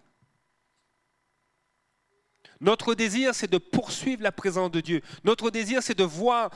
[2.60, 5.02] Notre désir, c'est de poursuivre la présence de Dieu.
[5.24, 6.50] Notre désir, c'est de voir.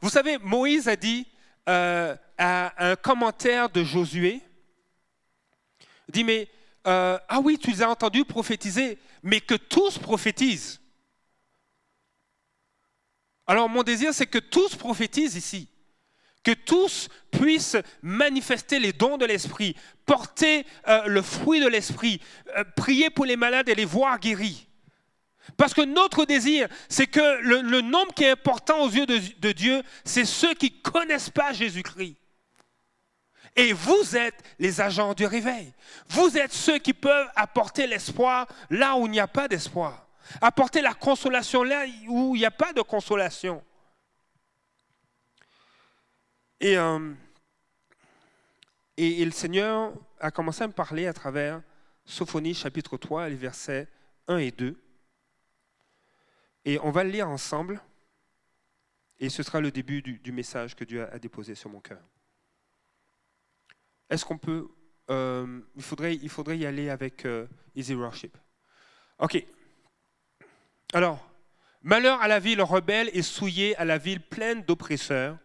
[0.00, 1.26] Vous savez, Moïse a dit
[1.68, 4.40] euh, à un commentaire de Josué,
[6.08, 6.48] dit, mais
[6.86, 10.80] euh, ah oui, tu les as entendus prophétiser, mais que tous prophétisent.
[13.46, 15.68] Alors mon désir, c'est que tous prophétisent ici,
[16.42, 22.20] que tous puissent manifester les dons de l'esprit, porter euh, le fruit de l'esprit,
[22.76, 24.66] prier pour les malades et les voir guéris.
[25.56, 29.82] Parce que notre désir, c'est que le, nombre qui est important aux yeux de, Dieu,
[30.04, 32.16] c'est ceux qui ne connaissent pas Jésus-Christ.
[33.56, 35.72] Et vous êtes les agents du réveil.
[36.08, 40.08] Vous êtes ceux qui peuvent apporter l'espoir là où il n'y a pas d'espoir.
[40.40, 43.62] Apporter la consolation là où il n'y a pas de consolation.
[46.58, 47.12] Et, euh,
[48.96, 51.60] et le Seigneur a commencé à me parler à travers
[52.06, 53.86] Sophonie chapitre 3, les versets
[54.26, 54.83] 1 et 2.
[56.64, 57.80] Et on va le lire ensemble.
[59.18, 62.02] Et ce sera le début du, message que Dieu a, déposé sur mon cœur.
[64.10, 64.68] Est-ce qu'on peut...
[65.10, 68.36] euh, il, faudrait, il faudrait y aller avec euh, Easy Worship.
[69.18, 69.44] OK.
[70.92, 71.30] Alors,
[71.82, 75.38] malheur à la ville rebelle et souillée, à la ville pleine d'oppresseurs.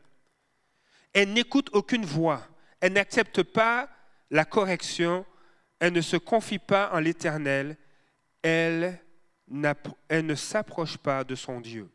[1.13, 2.47] Elle n'écoute aucune voix.
[2.81, 3.89] Elle n'accepte pas
[4.29, 5.25] la correction.
[5.79, 7.77] Elle ne se confie pas en l'Éternel.
[8.41, 8.99] Elle,
[10.07, 11.89] elle ne s'approche pas de son Dieu.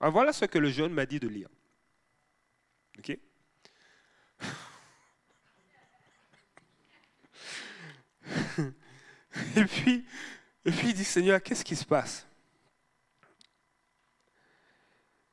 [0.00, 1.48] Alors voilà ce que le jeune m'a dit de lire.
[9.56, 10.04] Et puis,
[10.64, 12.26] et puis il dit, Seigneur, qu'est-ce qui se passe?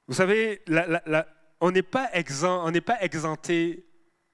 [0.08, 1.28] Vous savez, la- la- la-
[1.60, 3.86] on n'est pas exempt, pas exempté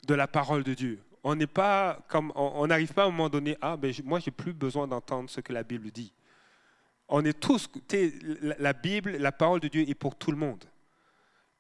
[0.06, 1.02] de la parole de Dieu.
[1.24, 4.32] On n'est pas comme, on n'arrive pas à un moment donné, ah ben moi j'ai
[4.32, 6.14] plus besoin d'entendre ce que la Bible dit.
[7.16, 7.70] On est tous,
[8.42, 10.66] la, Bible, la parole de Dieu est pour tout le monde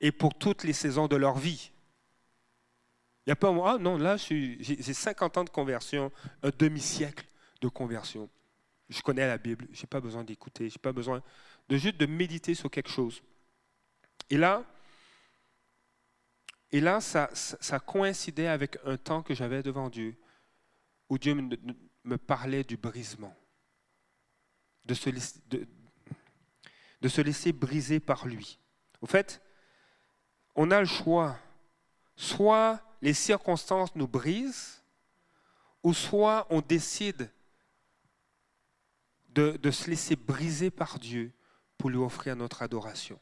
[0.02, 1.72] et pour toutes les saisons de leur vie.
[3.20, 6.12] Il n'y a pas, un moment, ah non, là j'ai j'ai 50 ans de conversion,
[6.42, 7.28] un demi-siècle
[7.62, 8.28] de conversion.
[8.90, 11.22] Je connais la Bible, je n'ai pas besoin d'écouter, je n'ai pas besoin
[11.70, 13.22] de juste de méditer sur quelque chose.
[14.32, 14.66] Et là,
[16.72, 17.30] et là ça,
[17.86, 20.16] coïncidait avec un temps que j'avais devant Dieu,
[21.10, 23.38] où Dieu me parlait du brisement,
[24.86, 25.68] de se, laisser, de,
[27.02, 28.60] de se laisser briser par lui.
[29.02, 29.42] Au fait,
[30.56, 31.38] on a le choix.
[32.16, 34.84] Soit les circonstances nous brisent,
[35.82, 37.32] ou soit on décide
[39.30, 41.32] de, de se laisser briser par Dieu
[41.78, 43.20] pour lui offrir notre adoration.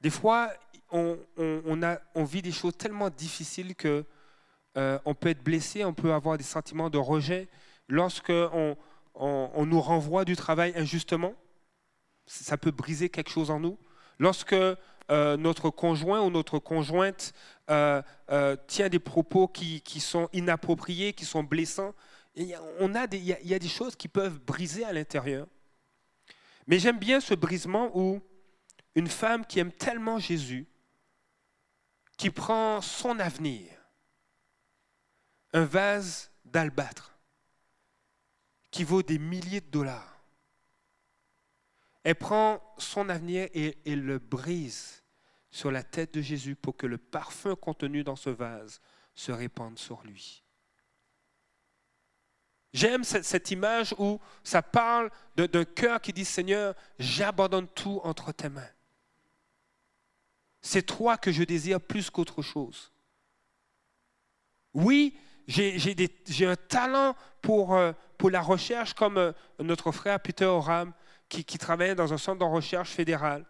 [0.00, 0.52] Des fois,
[0.90, 4.04] on, on- on vit des choses tellement difficiles que
[4.76, 7.48] euh, on peut être blessé, on peut avoir des sentiments de rejet
[7.88, 8.76] lorsque on,
[9.14, 11.34] on- nous renvoie du travail injustement?
[12.26, 13.78] Ça peut briser quelque chose en nous?
[14.18, 17.34] Lorsque euh, notre conjoint ou notre conjointe
[17.70, 18.00] euh,
[18.30, 21.94] euh, tient des propos qui, sont inappropriés, qui sont blessants,
[22.34, 25.46] il on des, y y a des choses qui peuvent briser à l'intérieur.
[26.66, 28.20] Mais j'aime bien ce brisement où
[28.94, 30.66] une femme qui aime tellement Jésus,
[32.16, 33.70] qui prend son avenir,
[35.52, 37.13] un vase d'albâtre
[38.74, 40.20] qui vaut des milliers de dollars,
[42.02, 45.04] elle prend son avenir et, le brise
[45.48, 48.80] sur la tête de Jésus pour que le parfum contenu dans ce vase
[49.14, 50.42] se répande sur lui.
[52.72, 58.48] J'aime cette, image où ça parle d'un cœur qui dit Seigneur, j'abandonne tout entre tes
[58.48, 58.72] mains.
[60.62, 62.90] C'est toi que je désire plus qu'autre chose.
[64.72, 67.92] Oui, j'ai un talent pour, euh,
[68.30, 70.92] la recherche, comme euh, notre frère Peter Oram,
[71.28, 73.44] qui, qui travaillait dans un centre de recherche fédéral.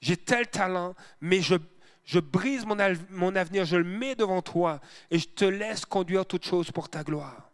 [0.00, 2.78] J'ai tel talent, mais je, brise mon,
[3.36, 7.02] avenir, je le mets devant toi et je te laisse conduire toutes choses pour ta
[7.02, 7.50] gloire.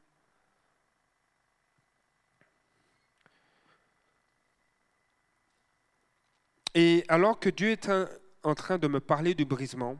[6.75, 7.89] Et alors que Dieu est
[8.43, 9.97] en train de me parler du brisement,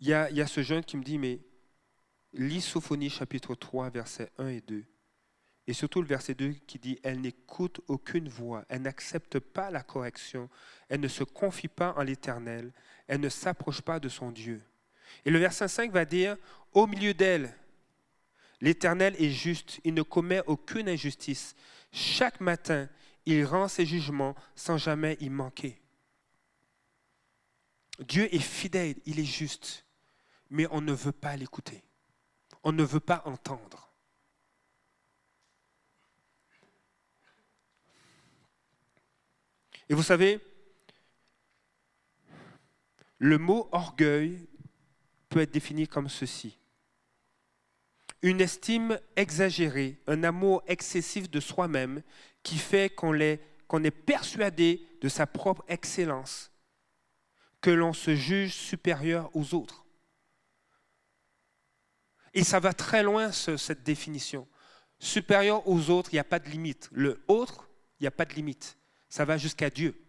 [0.00, 1.40] il y a, ce jeune qui me dit, mais
[2.32, 4.84] lis Sophonie chapitre 3, versets 1 et 2.
[5.66, 9.82] Et surtout le verset 2 qui dit, elle n'écoute aucune voix, elle n'accepte pas la
[9.82, 10.48] correction,
[10.88, 12.72] elle ne se confie pas en l'Éternel,
[13.06, 14.62] elle ne s'approche pas de son Dieu.
[15.24, 16.36] Et le verset 5 va dire,
[16.72, 17.54] au milieu d'elle,
[18.60, 21.54] l'Éternel est juste, il ne commet aucune injustice.
[21.92, 22.88] Chaque matin,
[23.26, 25.80] il rend ses jugements sans jamais y manquer.
[27.98, 29.84] Dieu est fidèle, il est juste,
[30.50, 31.82] mais on ne veut pas l'écouter.
[32.62, 33.92] On ne veut pas entendre.
[39.88, 40.40] Et vous savez,
[43.18, 44.46] le mot orgueil
[45.28, 46.58] peut être défini comme ceci.
[48.22, 52.02] Une estime exagérée, un amour excessif de soi-même
[52.42, 56.50] qui fait qu'on est persuadé de sa propre excellence,
[57.60, 59.86] que l'on se juge supérieur aux autres.
[62.38, 64.46] Et ça va très loin, ce- cette définition.
[65.00, 66.88] Supérieur aux autres, il n'y a pas de limite.
[66.92, 68.78] Le autre, il n'y a pas de limite.
[69.08, 70.00] Ça va jusqu'à Dieu.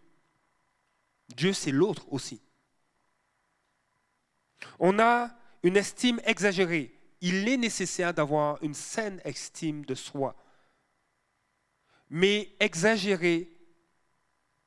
[1.34, 2.40] Dieu, c'est l'autre aussi.
[4.78, 6.94] On a une estime exagérée.
[7.20, 10.36] Il est nécessaire d'avoir une saine estime de soi.
[12.10, 13.50] Mais exagérer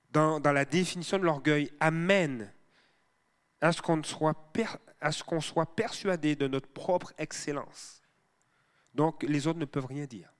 [0.10, 2.54] dans, la définition de l'orgueil amène
[3.62, 8.02] à ce qu'on soit, per- à ce qu'on soit persuadé de notre propre excellence.
[8.96, 10.34] Donc, les autres ne peuvent rien dire.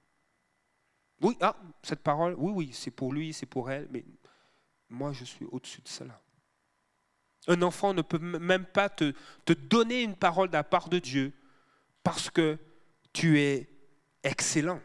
[1.22, 4.06] Oui, ah, cette parole, oui, oui, c'est pour lui, c'est pour elle, mais
[4.90, 6.22] moi, je suis au-dessus de cela.
[7.48, 11.00] Un enfant ne peut même pas te, te donner une parole de la part de
[11.00, 11.34] Dieu
[12.02, 12.58] parce que
[13.12, 13.70] tu es
[14.24, 14.82] excellent.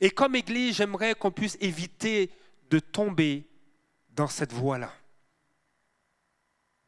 [0.00, 2.32] Et comme Église, j'aimerais qu'on puisse éviter
[2.70, 3.46] de tomber
[4.08, 4.92] dans cette voie-là.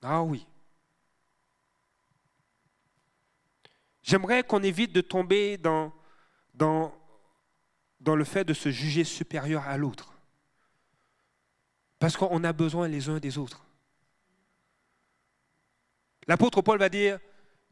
[0.01, 0.47] Ah oui.
[4.03, 5.93] J'aimerais qu'on évite de tomber dans,
[8.07, 10.13] le fait de se juger supérieur à l'autre.
[11.99, 13.67] Parce qu'on a besoin les uns des autres.
[16.27, 17.19] L'apôtre Paul va dire,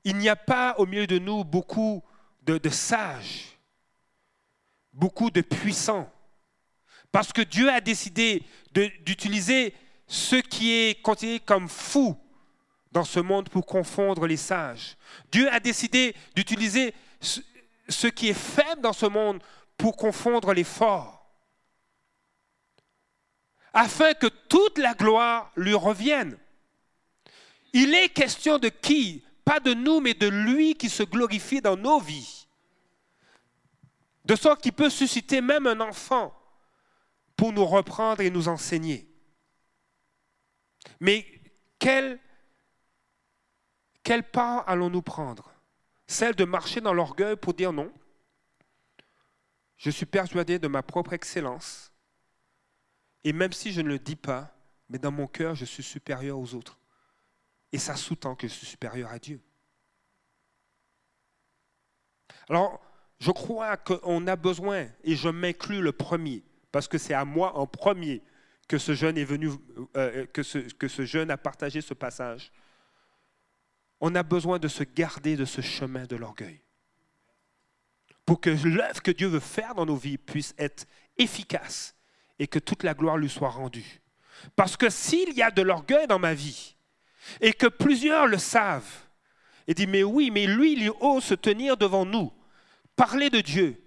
[0.04, 2.02] il n'y a pas au milieu de nous beaucoup
[2.42, 3.58] de, de sages,
[4.92, 6.12] beaucoup de puissants.
[7.10, 9.74] Parce que Dieu a décidé d'utiliser
[10.06, 12.18] ce qui est considéré comme fou
[12.92, 14.96] dans ce monde pour confondre les sages.
[15.31, 19.42] Dieu a décidé d'utiliser ce, qui est faible dans ce monde
[19.77, 21.27] pour confondre les forts.
[23.72, 26.38] Afin que toute la gloire lui revienne.
[27.72, 29.24] Il est question de qui?
[29.44, 32.46] Pas de nous, mais de lui qui se glorifie dans nos vies.
[34.24, 36.35] De sorte qu'il peut susciter même un enfant
[37.37, 39.09] pour nous reprendre et nous enseigner.
[41.01, 41.27] Mais
[41.79, 42.18] quelle,
[44.09, 45.53] quelle part allons-nous prendre?
[46.07, 47.92] Celle de marcher dans l'orgueil pour dire non?
[49.77, 51.92] Je suis persuadé de ma propre excellence.
[53.23, 54.57] Et même si je ne le dis pas,
[54.88, 56.79] mais dans mon cœur, je suis supérieur aux autres.
[57.71, 59.42] Et ça sous-tend que je suis supérieur à Dieu.
[62.49, 62.81] Alors,
[63.18, 66.42] je crois qu'on a besoin, et je m'inclus le premier,
[66.73, 68.23] parce que c'est à moi en premier
[68.68, 69.51] que ce jeune est venu,
[69.99, 72.51] euh, que, ce, que ce jeune a partagé ce passage.
[74.00, 76.62] On a besoin de se garder de ce chemin de l'orgueil.
[78.24, 81.96] Pour que l'œuvre que Dieu veut faire dans nos vies puisse être efficace
[82.38, 84.00] et que toute la gloire lui soit rendue.
[84.54, 86.76] Parce que s'il y a de l'orgueil dans ma vie,
[87.40, 89.06] et que plusieurs le savent,
[89.66, 92.32] et disent, mais oui, mais lui, il ose se tenir devant nous,
[92.96, 93.82] parler de Dieu.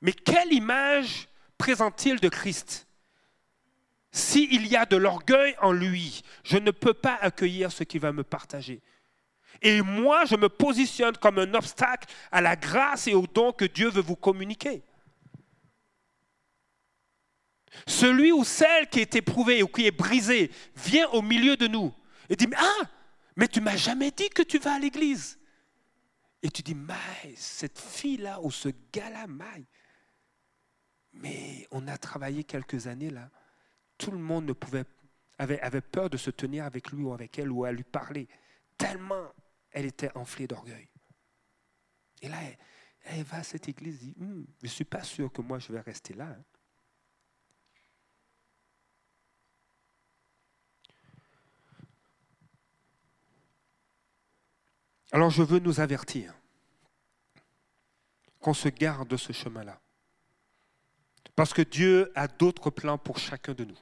[0.00, 2.88] Mais quelle image présente-t-il de Christ
[4.12, 8.12] S'il y a de l'orgueil en lui, je ne peux pas accueillir ce qu'il va
[8.12, 8.82] me partager.
[9.62, 13.64] Et moi, je me positionne comme un obstacle à la grâce et au don que
[13.64, 14.82] Dieu veut vous communiquer.
[17.86, 21.94] Celui ou celle qui est éprouvé ou qui est brisé vient au milieu de nous
[22.28, 22.82] et dit, ah,
[23.36, 25.38] mais tu m'as jamais dit que tu vas à l'église.
[26.42, 29.26] Et tu dis, Maï, cette fille-là ou ce gars-là.
[31.14, 33.30] Mais on a travaillé quelques années là.
[34.02, 34.84] Tout le monde ne pouvait,
[35.38, 38.26] avait, avait peur de se tenir avec lui ou avec elle ou à lui parler.
[38.76, 39.28] Tellement
[39.70, 40.88] elle était enflée d'orgueil.
[42.20, 42.36] Et là,
[43.04, 45.72] elle, va à cette église dit, Hum, je ne suis pas sûr que moi je
[45.72, 46.26] vais rester là.
[46.26, 46.44] hein.
[55.12, 56.34] Alors je veux nous avertir
[58.40, 59.80] qu'on se garde de ce chemin-là.
[61.36, 63.78] Parce que Dieu a d'autres plans pour chacun de nous.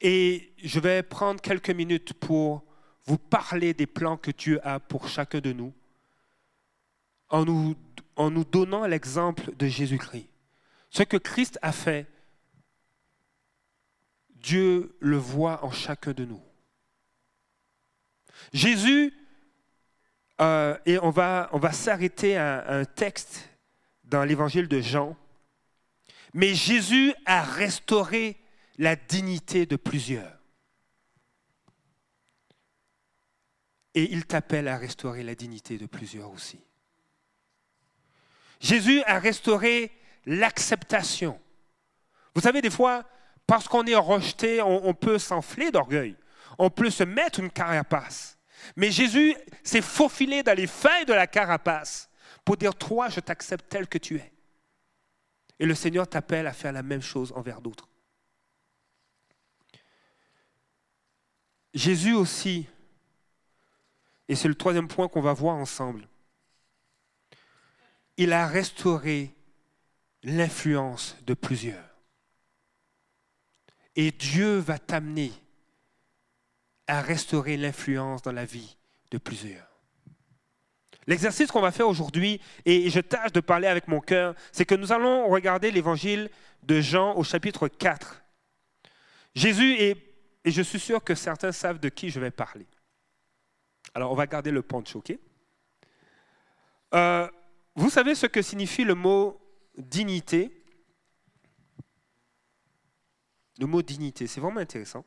[0.00, 2.64] Et je vais prendre quelques minutes pour
[3.04, 5.72] vous parler des plans que Dieu a pour chacun de nous,
[7.28, 7.74] en nous,
[8.16, 10.28] en nous donnant l'exemple de Jésus-Christ.
[10.90, 12.06] Ce que Christ a fait,
[14.30, 16.42] Dieu le voit en chacun de nous.
[18.52, 19.14] Jésus,
[20.40, 23.48] euh, et on va, on va s'arrêter à un texte
[24.04, 25.16] dans l'évangile de Jean,
[26.34, 28.41] mais Jésus a restauré
[28.78, 30.38] la dignité de plusieurs.
[33.94, 36.60] Et il t'appelle à restaurer la dignité de plusieurs aussi.
[38.60, 39.90] Jésus a restauré
[40.24, 41.38] l'acceptation.
[42.34, 43.04] Vous savez, des fois,
[43.46, 46.16] parce qu'on est rejeté, on, peut s'enfler d'orgueil.
[46.58, 48.38] On peut se mettre une carapace.
[48.76, 52.08] Mais Jésus s'est faufilé dans les feuilles de la carapace
[52.44, 54.32] pour dire, toi, je t'accepte tel que tu es.
[55.58, 57.88] Et le Seigneur t'appelle à faire la même chose envers d'autres.
[61.74, 62.66] Jésus aussi,
[64.28, 66.06] et c'est le troisième point qu'on va voir ensemble,
[68.16, 69.34] il a restauré
[70.22, 71.84] l'influence de plusieurs.
[73.96, 75.32] Et Dieu va t'amener
[76.86, 78.76] à restaurer l'influence dans la vie
[79.10, 79.66] de plusieurs.
[81.06, 84.74] L'exercice qu'on va faire aujourd'hui, et je tâche de parler avec mon cœur, c'est que
[84.74, 86.30] nous allons regarder l'évangile
[86.62, 88.22] de Jean au chapitre 4.
[89.34, 90.11] Jésus est,
[90.44, 92.66] et je suis sûr que certains savent de qui je vais parler.
[93.94, 95.16] Alors on va garder le punch, ok?
[96.94, 97.28] Euh,
[97.74, 99.40] Vous savez ce que signifie le mot
[99.76, 100.64] dignité?
[103.58, 105.04] Le mot dignité, c'est vraiment intéressant.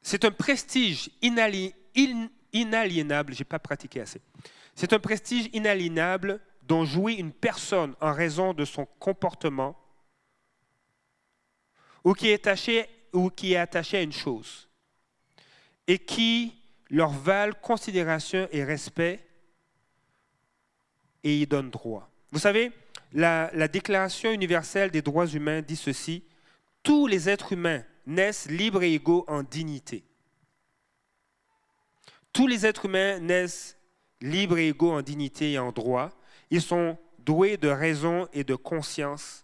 [0.00, 4.20] C'est un prestige inaliénable, je n'ai pas pratiqué assez.
[4.74, 9.76] C'est un prestige inaliénable dont jouit une personne en raison de son comportement
[12.04, 14.68] ou qui est attaché, ou qui est attaché à une chose
[15.86, 16.54] et qui
[16.90, 19.26] leur valent considération et respect
[21.24, 22.10] et y donne droit.
[22.30, 22.72] Vous savez,
[23.12, 26.24] la, la Déclaration universelle des droits humains dit ceci,
[26.82, 30.04] tous les êtres humains naissent libres et égaux en dignité.
[32.32, 33.76] Tous les êtres humains naissent
[34.20, 36.10] libres et égaux en dignité et en droit.
[36.50, 39.41] Ils sont doués de raison et de conscience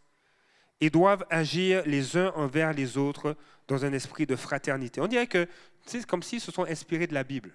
[0.81, 5.01] et doivent agir les uns envers les autres dans un esprit de fraternité.
[5.01, 5.49] On dirait que
[5.87, 7.55] c'est comme s'ils se sont inspirés de la Bible.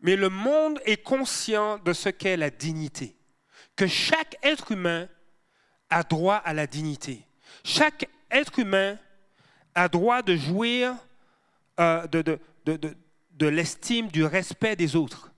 [0.00, 3.16] Mais le monde est conscient de ce qu'est la dignité,
[3.74, 5.08] que chaque être humain
[5.88, 7.26] a droit à la dignité.
[7.64, 8.98] Chaque être humain
[9.74, 10.94] a droit de jouir
[11.80, 15.32] euh, de, l'estime, du respect des autres,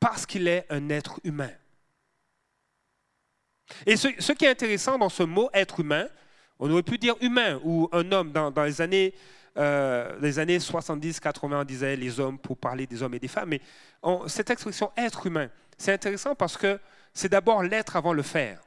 [0.00, 1.50] parce qu'il est un être humain.
[3.86, 6.06] Et ce, qui est intéressant dans ce mot être humain,
[6.58, 9.14] on aurait pu dire humain ou un homme dans, les années,
[9.56, 13.60] euh, années 70-80, on disait les hommes pour parler des hommes et des femmes, mais
[14.26, 16.78] cette expression être humain, c'est intéressant parce que
[17.12, 18.60] c'est d'abord l'être avant le faire.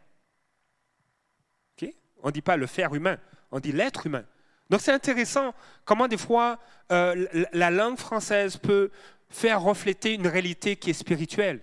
[2.24, 3.18] On ne dit pas le faire humain,
[3.52, 4.24] on dit l'être humain.
[4.70, 5.54] Donc c'est intéressant
[5.86, 6.60] comment des fois
[6.92, 8.92] euh, la langue française peut
[9.30, 11.62] faire refléter une réalité qui est spirituelle.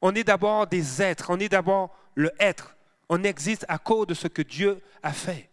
[0.00, 2.76] On est d'abord des êtres, on est d'abord le être.
[3.08, 5.50] On existe à cause de ce que Dieu a fait.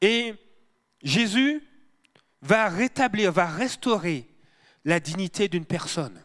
[0.00, 0.34] Et
[1.02, 1.62] Jésus
[2.40, 4.28] va rétablir, va restaurer
[4.84, 6.24] la dignité d'une personne.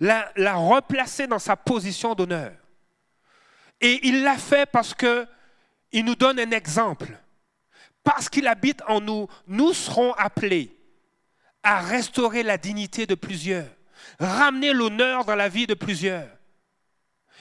[0.00, 2.52] La, la, replacer dans sa position d'honneur.
[3.80, 5.26] Et il l'a fait parce que
[5.92, 7.18] il nous donne un exemple.
[8.02, 10.75] Parce qu'il habite en nous, nous serons appelés
[11.66, 13.66] à restaurer la dignité de plusieurs,
[14.20, 16.28] ramener l'honneur dans la vie de plusieurs.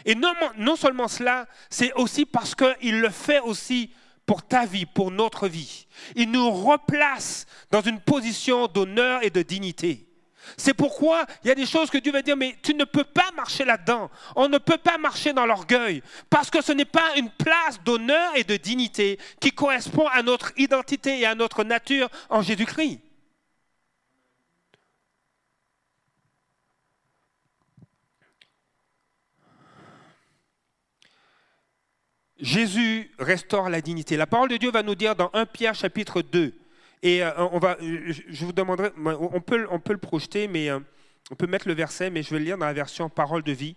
[0.04, 0.34] Et non,
[0.76, 3.92] seulement cela, c'est aussi parce qu'il le fait aussi
[4.26, 5.86] pour ta vie, pour notre vie.
[6.16, 10.10] Il nous replace dans une position d'honneur et de dignité.
[10.58, 13.04] C'est pourquoi il y a des choses que Dieu va dire, mais tu ne peux
[13.04, 14.10] pas marcher là-dedans.
[14.36, 16.02] On ne peut pas marcher dans l'orgueil,
[16.32, 20.52] parce que ce n'est pas une place d'honneur et de dignité qui correspond à notre
[20.58, 23.02] identité et à notre nature en Jésus-Christ.
[32.40, 34.18] Jésus restaure la dignité.
[34.18, 36.54] La parole de Dieu va nous dire dans 1 Pierre chapitre 2,
[37.04, 40.80] et euh, on va, je vous demanderai, on peut, on peut le projeter, mais euh,
[41.32, 43.52] on peut mettre le verset, mais je vais le lire dans la version Parole de
[43.52, 43.76] vie.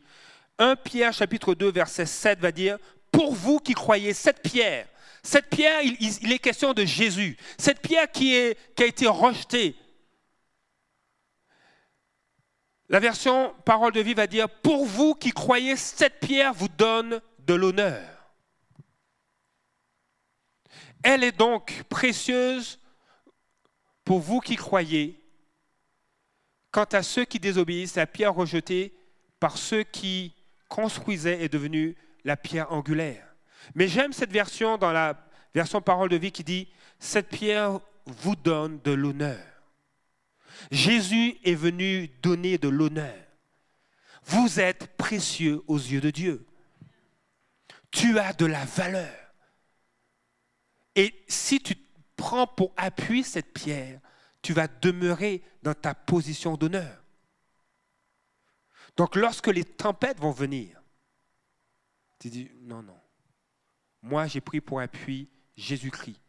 [0.59, 2.79] 1 Pierre chapitre 2, verset 7 va dire,
[3.13, 4.87] pour vous qui croyez, cette pierre,
[5.23, 9.07] cette pierre, il, il est question de Jésus, cette pierre qui, est, qui a été
[9.07, 9.77] rejetée,
[12.91, 17.21] La version Parole de vie va dire, pour vous qui croyez, cette pierre vous donne
[17.41, 18.18] de l'honneur.
[21.03, 22.79] Elle est donc précieuse
[24.05, 25.23] pour vous qui croyez.
[26.71, 28.95] Quant à ceux qui désobéissent, la pierre rejetée
[29.41, 30.35] par ceux qui
[30.69, 33.27] construisaient est devenue la pierre angulaire.
[33.75, 35.17] Mais j'aime cette version dans la
[35.55, 36.69] version Parole de vie qui dit,
[36.99, 39.45] cette pierre vous donne de l'honneur.
[40.71, 43.15] Jésus est venu donner de l'honneur.
[44.25, 46.47] Vous êtes précieux aux yeux de Dieu.
[47.91, 49.28] Tu as de la valeur.
[50.99, 51.77] Et si tu
[52.17, 54.01] prends pour appui cette pierre,
[54.43, 57.05] tu vas demeurer dans ta position d'honneur.
[58.97, 60.83] Donc lorsque les tempêtes vont venir,
[62.19, 63.01] tu dis, non, non,
[64.03, 66.21] moi j'ai pris pour appui Jésus-Christ,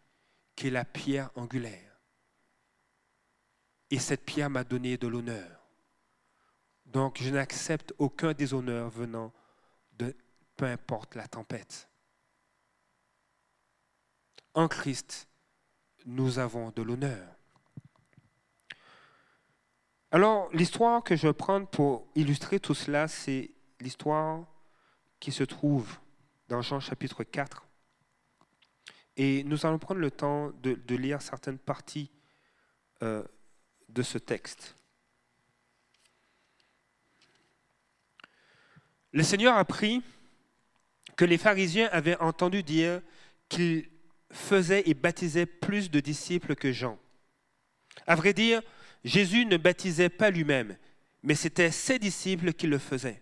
[0.55, 1.99] qui est la pierre angulaire.
[3.89, 5.67] Et cette pierre m'a donné de l'honneur.
[6.85, 9.33] Donc je n'accepte aucun déshonneur venant
[9.93, 10.15] de
[10.55, 11.88] peu importe la tempête.
[14.53, 15.27] En Christ,
[16.05, 17.35] nous avons de l'honneur.
[20.11, 24.45] Alors, l'histoire que je vais prendre pour illustrer tout cela, c'est l'histoire
[25.19, 25.99] qui se trouve
[26.47, 27.67] dans Jean chapitre 4.
[29.17, 32.09] Et nous allons prendre le temps de, lire certaines parties
[33.03, 33.23] euh,
[33.87, 34.75] de ce texte.
[39.11, 40.01] Le Seigneur a appris
[41.17, 43.01] que les pharisiens avaient entendu dire
[43.47, 43.89] qu'il
[44.31, 46.97] faisait et baptisait plus de disciples que Jean.
[48.07, 48.61] À vrai dire,
[49.03, 50.77] Jésus ne baptisait pas lui-même,
[51.23, 53.21] mais c'était ses disciples qui le faisaient.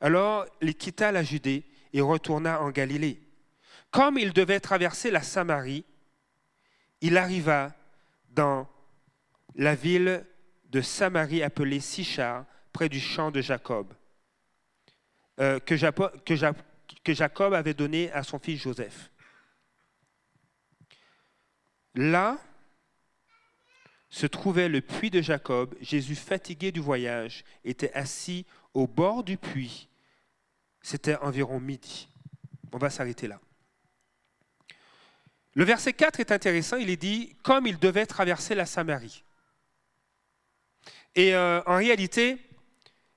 [0.00, 3.20] Alors il quitta la Judée et retourna en Galilée.
[3.90, 5.84] Comme il devait traverser la Samarie,
[7.00, 7.74] il arriva
[8.30, 8.68] dans
[9.54, 10.26] la ville
[10.64, 13.94] de Samarie appelée Sichar, près du champ de Jacob,
[15.38, 15.76] euh, que,
[17.14, 19.10] Jacob, avait donné à son fils Joseph.
[21.94, 22.38] Là
[24.10, 25.74] se trouvait le puits de Jacob.
[25.80, 29.88] Jésus, fatigué du voyage, était assis au bord du puits.
[30.82, 32.08] C'était environ midi.
[32.72, 33.40] On va s'arrêter là.
[35.54, 36.76] Le verset 4 est intéressant.
[36.76, 39.24] Il est dit, comme il devait traverser la Samarie.
[41.14, 42.38] Et euh, en réalité,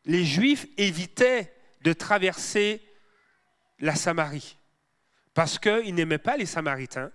[0.06, 2.82] les Juifs évitaient de traverser
[3.80, 4.58] la Samarie
[5.34, 7.12] parce qu'ils n'aimaient pas les Samaritains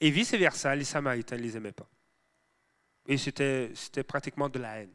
[0.00, 1.88] et vice-versa, les Samaritains ne les aimaient pas.
[3.06, 3.72] Et c'était
[4.06, 4.94] pratiquement de la haine.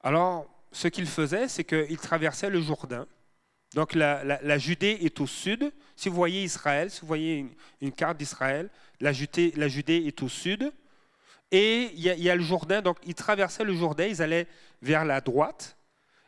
[0.00, 3.06] Alors, ce qu'ils faisaient, c'est qu'ils traversaient le Jourdain.
[3.74, 5.72] Donc la, Judée est au sud.
[5.96, 7.46] Si vous voyez Israël, si vous voyez
[7.80, 10.72] une, carte d'Israël, la Judée, la Judée est au sud.
[11.50, 14.48] Et il y, a, le Jourdain, donc ils traversaient le Jourdain, ils allaient
[14.82, 15.76] vers la droite,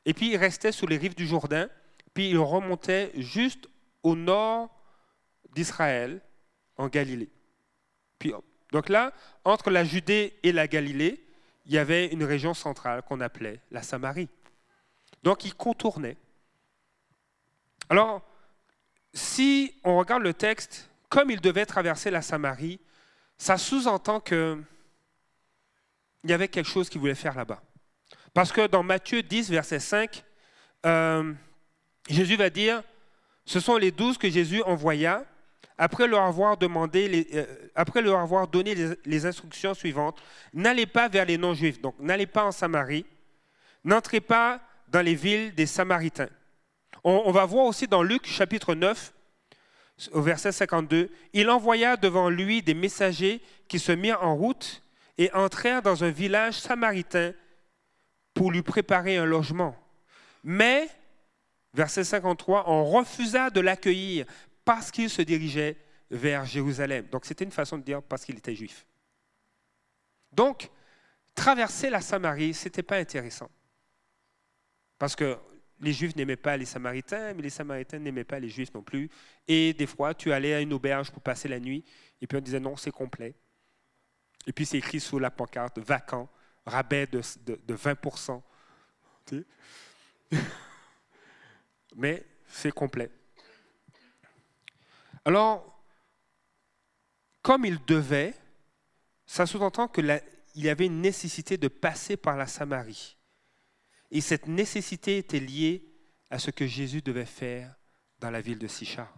[0.05, 1.69] et puis ils restaient sur les rives du Jourdain,
[2.15, 3.69] puis ils remontaient juste
[4.05, 4.71] au nord
[5.55, 6.21] d'Israël,
[6.79, 7.29] en Galilée.
[8.19, 8.33] Puis,
[8.73, 9.13] donc là,
[9.45, 11.25] entre la Judée et la Galilée,
[11.67, 14.29] il y avait une région centrale qu'on appelait la Samarie.
[15.23, 16.17] Donc ils contournaient.
[17.91, 18.23] Alors,
[19.13, 22.81] si on regarde le texte, comme ils devaient traverser la Samarie,
[23.37, 24.63] ça sous-entend que
[26.25, 27.63] il y avait quelque chose qu'il voulait faire là-bas.
[28.35, 30.25] Parce que dans Matthieu 10, verset 5,
[30.85, 31.33] euh,
[32.09, 32.83] Jésus va dire,
[33.45, 35.25] ce sont les douze que Jésus envoya
[35.79, 38.75] après leur avoir, demandé euh, après leur avoir donné
[39.05, 40.21] les, instructions suivantes.
[40.53, 43.07] N'allez pas vers les non-juifs, donc n'allez pas en Samarie,
[43.85, 46.29] n'entrez pas dans les villes des Samaritains.
[47.05, 49.15] On, va voir aussi dans Luc chapitre 9,
[50.13, 54.83] au verset 52, il envoya devant lui des messagers qui se mirent en route
[55.17, 57.33] et entrèrent dans un village samaritain
[58.35, 59.77] pour lui préparer un logement.
[60.43, 60.89] Mais,
[61.73, 64.27] verset 53, on refusa de l'accueillir
[64.69, 65.79] parce qu'il se dirigeait
[66.11, 67.07] vers Jérusalem.
[67.11, 68.85] Donc c'était une façon de dire parce qu'il était juif.
[70.31, 70.69] Donc,
[71.35, 73.51] traverser la Samarie, ce n'était pas intéressant.
[74.99, 75.39] Parce que
[75.81, 79.09] les Juifs n'aimaient pas les Samaritains, mais les Samaritains n'aimaient pas les Juifs non plus.
[79.47, 81.83] Et des fois, tu allais à une auberge pour passer la nuit,
[82.21, 83.35] et puis on disait non, c'est complet.
[84.47, 86.29] Et puis c'est écrit sur la pancarte vacant,
[86.67, 88.43] rabais de, 20%.
[91.97, 93.11] Mais c'est complet.
[95.29, 95.85] Alors,
[97.43, 98.35] comme il devait,
[99.27, 100.23] ça sous-entend qu'il
[100.55, 103.19] y avait une nécessité de passer par la Samarie.
[104.11, 105.85] Et cette nécessité était liée
[106.31, 107.75] à ce que Jésus devait faire
[108.21, 109.13] dans la ville de Sichar.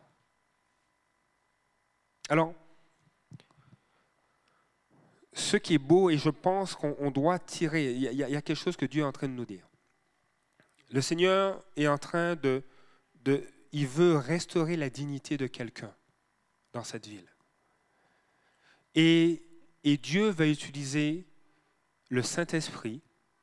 [2.28, 2.54] Alors,
[5.32, 8.32] ce qui est beau, et je pense qu'on on doit tirer, il y, a, il
[8.32, 9.68] y a quelque chose que Dieu est en train de nous dire.
[10.88, 12.64] Le Seigneur est en train de,
[13.22, 15.94] de il veut restaurer la dignité de quelqu'un
[16.72, 17.28] dans cette ville.
[18.94, 19.42] Et,
[20.02, 21.26] Dieu va utiliser
[22.08, 23.00] le Saint-Esprit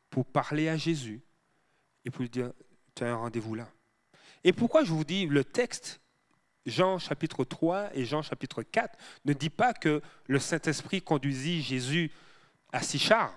[0.09, 1.21] pour parler à Jésus
[2.05, 2.51] et pour lui dire,
[2.95, 3.67] tu as un rendez-vous là.
[4.43, 5.99] Et pourquoi je vous dis, le texte,
[6.65, 12.11] Jean chapitre 3 et Jean chapitre 4, ne dit pas que le Saint-Esprit conduisit Jésus
[12.71, 13.33] à Sichar.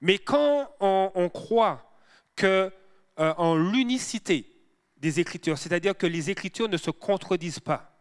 [0.00, 1.92] Mais quand on, on croit
[2.36, 2.72] que
[3.18, 4.50] euh, en l'unicité
[4.96, 7.91] des Écritures, c'est-à-dire que les Écritures ne se contredisent pas,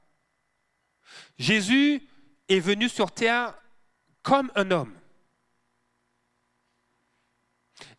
[1.38, 2.07] Jésus
[2.47, 3.55] est venu sur terre
[4.22, 4.93] comme un homme.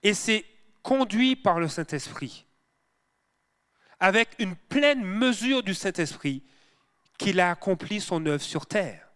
[0.02, 0.44] Et c'est
[0.82, 2.46] conduit par le Saint-Esprit,
[4.00, 6.42] avec une pleine mesure du Saint-Esprit,
[7.18, 9.08] qu'il a accompli son œuvre sur terre,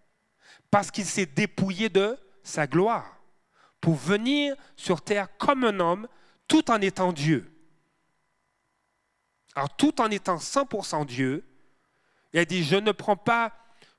[0.70, 3.18] parce qu'il s'est dépouillé de sa gloire,
[3.80, 6.09] pour venir sur terre comme un homme,
[6.47, 7.53] tout en étant Dieu.
[9.57, 11.44] Alors, tout en étant 100% Dieu,
[12.32, 13.53] il a dit, je ne prends pas,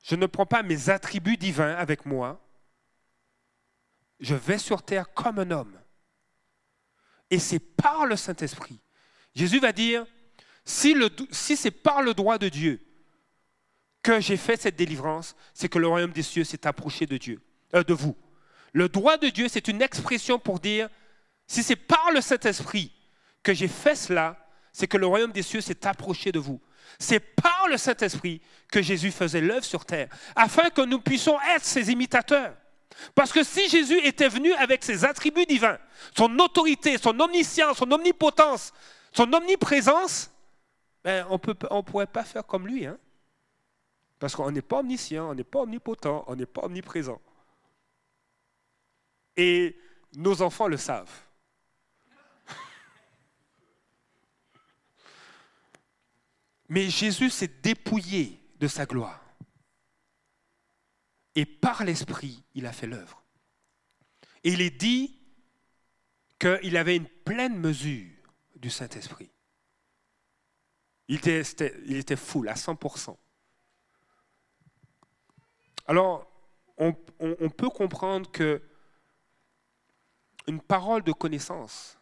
[0.07, 2.41] je ne prends pas mes attributs divins avec moi,
[4.21, 5.77] je vais sur terre comme un homme.
[7.29, 8.79] Et c'est par le Saint-Esprit.
[9.35, 10.05] Jésus va dire,
[10.63, 10.95] si,
[11.57, 12.79] c'est par le droit de Dieu
[14.01, 17.41] que j'ai fait cette délivrance, c'est que le royaume des cieux s'est approché de Dieu,
[17.75, 18.15] euh, de vous.
[18.71, 20.87] Le droit de Dieu, c'est une expression pour dire,
[21.47, 22.93] si c'est par le Saint-Esprit
[23.43, 24.37] que j'ai fait cela,
[24.71, 26.61] c'est que le royaume des cieux s'est approché de vous.
[26.99, 31.63] C'est par le Saint-Esprit que Jésus faisait l'œuvre sur terre, afin que nous puissions être
[31.63, 32.55] ses imitateurs.
[33.13, 35.77] Parce que si Jésus était venu avec ses attributs divins,
[36.17, 38.73] son autorité, son omniscience, son omnipotence,
[39.11, 40.31] son omniprésence,
[41.03, 41.39] ben, on
[41.77, 42.85] ne pourrait pas faire comme lui.
[42.85, 42.97] Hein?
[44.19, 47.21] Parce qu'on n'est pas omniscient, on n'est pas omnipotent, on n'est pas omniprésent.
[49.35, 49.77] Et
[50.15, 51.26] nos enfants le savent.
[56.69, 59.23] Mais Jésus s'est dépouillé de sa gloire.
[61.35, 63.23] Et par l'Esprit, il a fait l'œuvre.
[64.43, 65.19] Et il est dit
[66.39, 68.11] qu'il avait une pleine mesure
[68.55, 69.29] du Saint-Esprit.
[71.07, 71.43] Il était,
[71.85, 73.15] il était full à 100%.
[75.85, 76.27] Alors,
[76.77, 76.93] on
[77.49, 78.61] peut comprendre que
[80.47, 81.97] une parole de connaissance,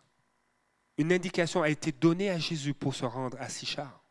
[0.97, 4.04] une indication a été donnée à Jésus pour se rendre à Sichar,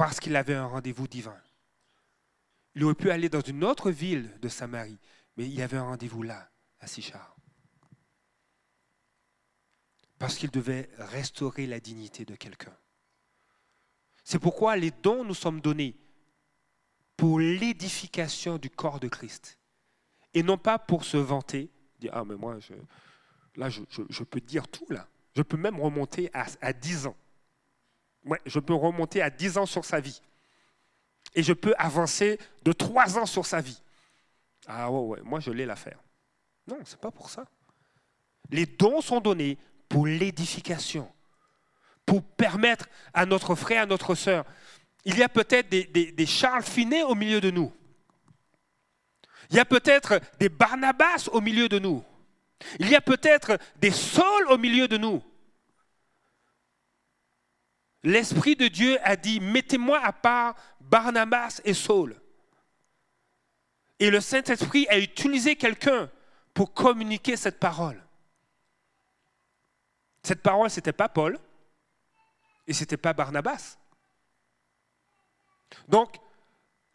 [0.00, 1.36] parce qu'il avait un rendez-vous divin.
[2.74, 4.98] Il aurait pu aller dans une autre ville de Samarie,
[5.36, 7.36] mais il avait un rendez-vous là, à Sichar.
[10.18, 12.74] Parce qu'il devait restaurer la dignité de quelqu'un.
[14.24, 15.98] C'est pourquoi les dons nous sommes donnés
[17.18, 19.58] pour l'édification du corps de Christ.
[20.32, 22.56] Et non pas pour se vanter, dire Ah, mais moi,
[23.54, 25.06] là, je peux dire tout, là.
[25.36, 27.16] Je peux même remonter à, à 10 ans.
[28.46, 30.20] Je peux remonter à 10 ans sur sa vie.
[31.34, 33.80] Et je peux avancer de 3 ans sur sa vie.
[34.66, 35.98] Ah ouais, moi je l'ai l'affaire.
[36.66, 37.44] Non, c'est pas pour ça.
[38.50, 39.58] Les dons sont donnés
[39.88, 41.10] pour l'édification,
[42.04, 44.44] pour permettre à notre frère, à notre sœur.
[45.04, 47.72] Il y a peut-être des, des- des Charles Finet au milieu de nous.
[49.50, 52.04] Il y a peut-être des Barnabas au milieu de nous.
[52.78, 55.22] Il y a peut-être des Sauls au milieu de nous.
[58.02, 62.16] L'Esprit de Dieu a dit, mettez-moi à part Barnabas et Saul.
[63.98, 66.10] Et le Saint-Esprit a utilisé quelqu'un
[66.54, 68.02] pour communiquer cette parole.
[70.22, 71.38] Cette parole, ce n'était pas Paul
[72.66, 73.76] et ce n'était pas Barnabas.
[75.88, 76.16] Donc,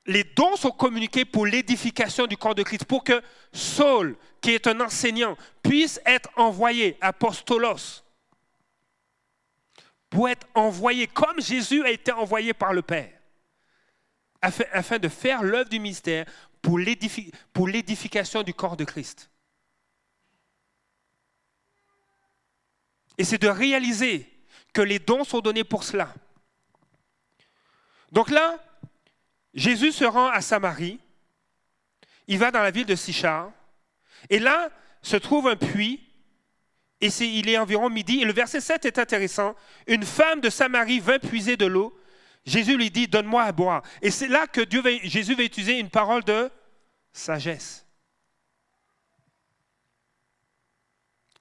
[0.07, 4.67] les dons sont communiqués pour l'édification du corps de Christ, pour que Saul, qui est
[4.67, 8.04] un enseignant, puisse être envoyé, apostolos,
[10.15, 13.11] pour être envoyé comme Jésus a été envoyé par le Père,
[14.41, 15.77] afin, de faire l'œuvre du
[16.79, 19.29] l'édifi- pour l'édification du corps de Christ.
[23.17, 24.31] Et c'est de réaliser
[24.71, 26.13] que les dons sont donnés pour cela.
[28.09, 28.57] Donc là,
[29.53, 30.97] Jésus se rend à Samarie,
[32.27, 33.51] il va dans la ville de Sichar,
[34.29, 34.69] et là
[35.01, 36.04] se trouve un puits,
[37.01, 39.55] et il est environ midi, et le verset 7 est intéressant.
[39.87, 41.97] Une femme de Samarie vint puiser de l'eau.
[42.45, 43.83] Jésus lui dit, donne-moi à boire.
[44.01, 44.61] Et c'est là que
[45.03, 46.49] Jésus va utiliser une parole de
[47.11, 47.85] sagesse.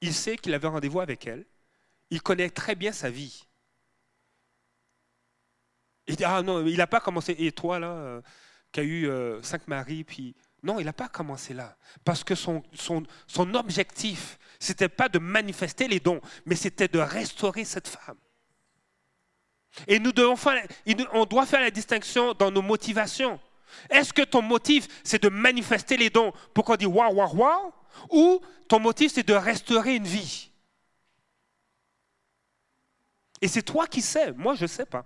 [0.01, 1.47] Il sait qu'il avait rendez-vous avec elle.
[2.11, 3.47] Il connaît très bien sa vie.
[6.07, 8.23] Il dit, ah non, il n'a pas commencé, et toi là, euh,
[8.73, 10.35] qui a eu euh, cinq maris, puis...
[10.65, 11.77] Non, il n'a pas commencé là.
[12.07, 12.65] Parce que son,
[13.55, 18.17] objectif, ce n'était pas de manifester les dons, mais c'était de restaurer cette femme.
[19.87, 20.67] Et nous devons faire,
[21.13, 23.39] on doit faire la distinction dans nos motivations.
[23.91, 27.73] Est-ce que ton motif, c'est de manifester les dons pour qu'on dise waouh, waouh, waouh
[28.11, 30.51] Ou ton motif, c'est de restaurer une vie?
[33.43, 35.05] Et c'est toi qui sais, moi je ne sais pas.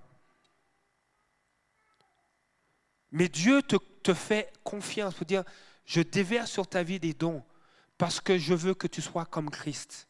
[3.11, 5.45] Mais Dieu te, te fait confiance pour dire,
[5.85, 7.43] je déverse sur ta vie des dons
[7.97, 10.09] parce que je veux que tu sois comme Christ,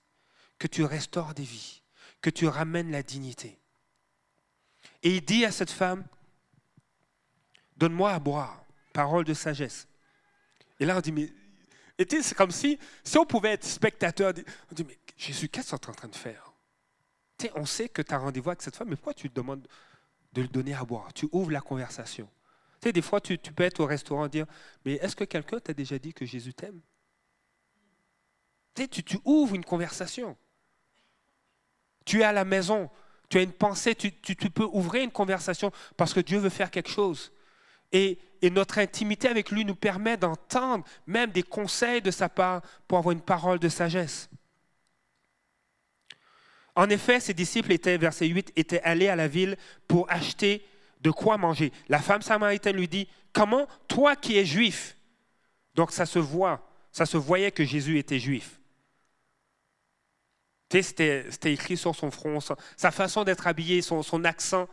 [0.59, 1.83] que tu restaures des vies,
[2.21, 3.59] que tu ramènes la dignité.
[5.03, 6.05] Et il dit à cette femme,
[7.77, 9.87] donne-moi à boire, parole de sagesse.
[10.81, 11.33] Et là, on dit, mais
[11.99, 14.33] c'est comme si, si on pouvait être spectateur,
[14.71, 16.53] on dit, mais Jésus, qu'est-ce que tu es en train de faire?
[17.55, 19.67] On sait que tu as rendez-vous avec cette femme, mais pourquoi tu demandes
[20.33, 21.13] de lui donner à boire?
[21.13, 22.29] Tu ouvres la conversation.
[22.81, 24.47] Tu sais, des fois, tu, peux être au restaurant et dire,
[24.85, 26.81] mais est-ce que quelqu'un t'a déjà dit que Jésus t'aime?
[28.75, 30.37] Tu, tu, ouvres une conversation.
[32.05, 32.89] Tu es à la maison,
[33.29, 36.91] tu as une pensée, tu, peux ouvrir une conversation parce que Dieu veut faire quelque
[36.91, 37.33] chose.
[37.91, 42.63] Et, et notre intimité avec lui nous permet d'entendre même des conseils de sa part
[42.87, 44.31] pour avoir une parole de sagesse.
[46.77, 49.57] En effet, ses disciples étaient, verset 8, étaient allés à la ville
[49.89, 50.65] pour acheter
[51.01, 51.73] de quoi manger.
[51.89, 54.97] La femme samaritaine lui dit, comment toi qui es juif?
[55.75, 58.59] Donc ça se voit, ça se voyait que Jésus était juif.
[60.71, 62.41] C'était écrit sur son front,
[62.77, 64.69] sa façon d'être habillé, son, accent.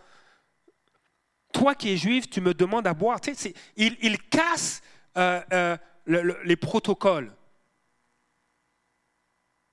[1.53, 3.19] Toi qui es juif, tu me demandes à boire.
[3.77, 4.81] il, casse
[5.15, 5.77] euh, euh,
[6.43, 7.31] les protocoles.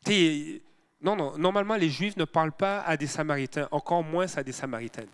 [0.06, 4.52] non, non, normalement, les juifs ne parlent pas à des samaritains, encore moins à des
[4.52, 5.08] samaritaines.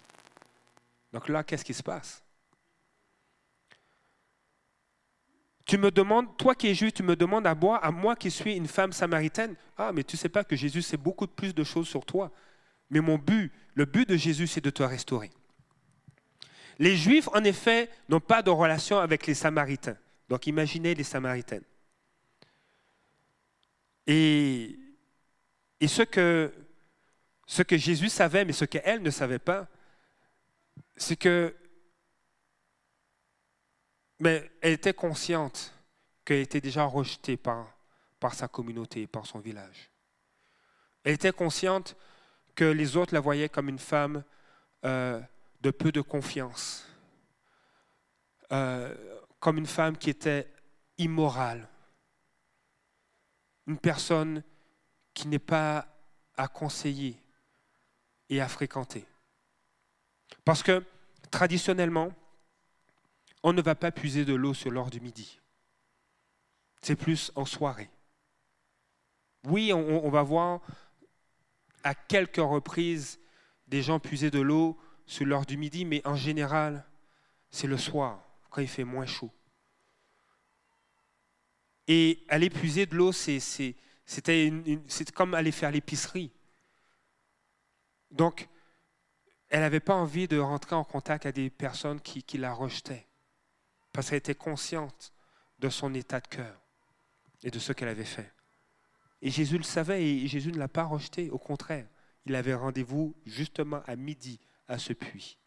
[1.12, 2.22] Donc là, qu'est-ce qui se passe?
[5.64, 8.30] Tu me demandes, toi qui es juif, tu me demandes à boire, à moi qui
[8.30, 9.54] suis une femme samaritaine.
[9.76, 12.32] Ah, mais tu ne sais pas que Jésus sait beaucoup plus de choses sur toi.
[12.90, 15.30] Mais mon but, le but de Jésus, c'est de te restaurer.
[16.78, 19.98] Les Juifs, en effet, n'ont pas de relation avec les Samaritains.
[20.28, 21.64] Donc imaginez les Samaritaines.
[24.06, 24.78] Et,
[25.80, 26.50] et ce, que,
[27.46, 29.68] ce que Jésus savait, mais ce qu'elle ne savait pas,
[30.98, 31.54] c'est que
[34.20, 35.72] mais elle était consciente
[36.24, 37.72] qu'elle était déjà rejetée par,
[38.18, 39.90] par sa communauté, par son village.
[41.04, 41.96] Elle était consciente
[42.54, 44.24] que les autres la voyaient comme une femme
[44.84, 45.20] euh,
[45.60, 46.86] de peu de confiance,
[48.52, 48.94] euh,
[49.38, 50.52] comme une femme qui était
[50.98, 51.68] immorale,
[53.66, 54.42] une personne
[55.14, 55.86] qui n'est pas
[56.36, 57.22] à conseiller
[58.28, 59.06] et à fréquenter.
[60.48, 60.82] Parce que
[61.30, 62.10] traditionnellement,
[63.42, 65.40] on ne va pas puiser de l'eau sur l'heure du midi.
[66.80, 67.90] C'est plus en soirée.
[69.44, 70.62] Oui, on, va voir
[71.84, 73.20] à quelques reprises
[73.66, 76.86] des gens puiser de l'eau sur l'heure du midi, mais en général,
[77.50, 79.30] c'est le soir, quand il fait moins chaud.
[81.88, 84.50] Et aller puiser de l'eau, c'était
[85.14, 86.32] comme aller faire l'épicerie.
[88.10, 88.48] Donc,
[89.48, 93.06] elle n'avait pas envie de rentrer en contact avec des personnes qui, la rejetaient,
[93.92, 95.12] parce qu'elle était consciente
[95.58, 96.60] de son état de cœur
[97.42, 98.32] et de ce qu'elle avait fait.
[99.22, 101.86] Et Jésus le savait et Jésus ne l'a pas rejeté, au contraire,
[102.26, 104.38] il avait rendez-vous justement à midi
[104.68, 105.38] à ce puits.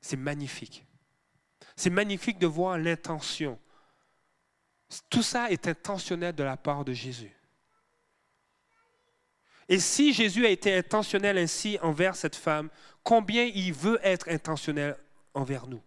[0.00, 0.84] C'est magnifique.
[1.76, 3.58] C'est magnifique de voir l'intention.
[5.10, 7.34] Tout ça est intentionnel de la part de Jésus.
[9.68, 12.68] Et si Jésus a été intentionnel ainsi envers cette femme,
[13.04, 14.96] combien il veut être intentionnel
[15.34, 15.82] envers nous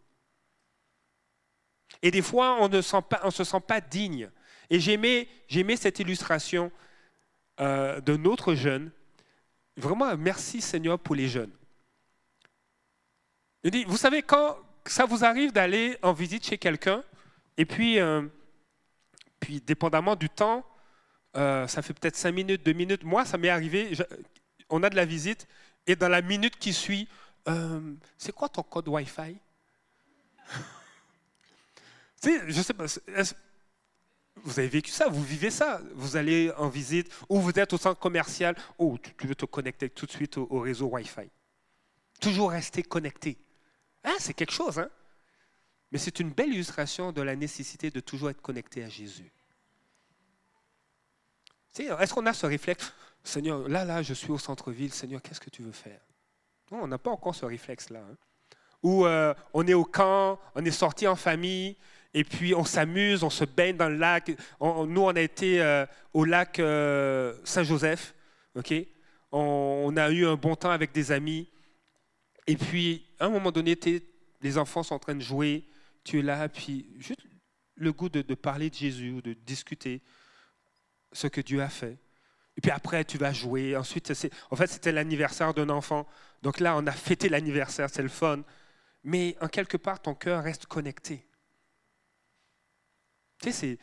[2.01, 4.29] Et des fois, on ne, se sent pas digne.
[4.69, 5.27] Et j'aimais,
[5.75, 6.71] cette illustration
[7.59, 8.91] euh, d'un autre jeune.
[9.75, 11.51] Vraiment, merci Seigneur pour les jeunes.
[13.63, 17.03] Il dit, vous savez, quand ça vous arrive d'aller en visite chez quelqu'un,
[17.57, 18.21] et puis, euh,
[19.39, 20.63] puis dépendamment du temps,
[21.35, 23.03] euh, ça fait peut-être cinq minutes, deux minutes.
[23.03, 23.91] Moi, ça m'est arrivé,
[24.69, 25.47] on a de la visite,
[25.87, 27.07] et dans la minute qui suit,
[27.47, 29.37] euh, c'est quoi ton code Wi-Fi?
[32.23, 32.85] Je sais pas,
[34.43, 35.81] vous avez vécu ça, vous vivez ça?
[35.93, 38.55] Vous allez en visite ou vous êtes au centre commercial?
[38.77, 41.29] Oh, tu veux te connecter tout de suite au, réseau Wi-Fi.
[42.19, 43.37] Toujours rester connecté.
[44.03, 44.89] Hein, c'est quelque chose, hein?
[45.91, 49.31] Mais c'est une belle illustration de la nécessité de toujours être connecté à Jésus.
[51.77, 52.91] Est-ce qu'on a ce réflexe?
[53.27, 54.93] Seigneur, là, là, je suis au centre-ville.
[54.93, 55.99] Seigneur, qu'est-ce que tu veux faire?
[56.71, 57.99] Non, on n'a pas encore ce réflexe-là.
[57.99, 58.15] Hein.
[58.83, 61.75] Ou euh, on est au camp, on est sorti en famille,
[62.13, 64.31] Et puis on s'amuse, on se baigne dans le lac.
[64.61, 68.15] Nous, on a été euh, au lac euh, Saint-Joseph.
[69.31, 71.49] on, a eu un bon temps avec des amis.
[72.47, 73.77] Et puis, à un moment donné,
[74.41, 75.67] les enfants sont en train de jouer.
[76.05, 77.27] Tu es là, puis juste
[77.75, 80.01] le goût de, parler de Jésus de discuter
[81.11, 81.97] ce que Dieu a fait.
[82.57, 83.77] Et puis après, tu vas jouer.
[83.77, 84.11] Ensuite,
[84.49, 86.07] en fait, c'était l'anniversaire d'un enfant.
[86.41, 88.41] Donc là, on a fêté l'anniversaire, c'est le fun.
[89.03, 91.27] Mais en quelque part, ton cœur reste connecté.
[93.39, 93.77] Tu sais,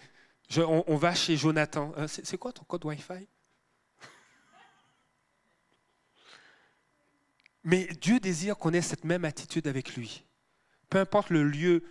[0.58, 1.92] on, va chez Jonathan.
[1.96, 3.28] Euh, c'est, quoi ton code Wi-Fi?
[7.62, 10.26] Mais Dieu désire qu'on ait cette même attitude avec lui.
[10.90, 11.84] Peu importe le lieu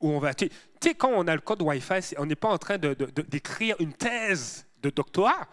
[0.00, 0.34] où on va.
[0.34, 0.50] Tu
[0.82, 4.66] sais, quand on a le code Wi-Fi, on n'est pas en train d'écrire une thèse
[4.82, 5.48] de doctorat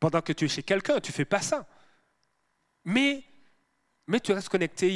[0.00, 1.00] pendant que tu es chez quelqu'un.
[1.00, 1.66] Tu ne fais pas ça.
[2.84, 3.22] Mais,
[4.06, 4.88] mais tu restes connecté.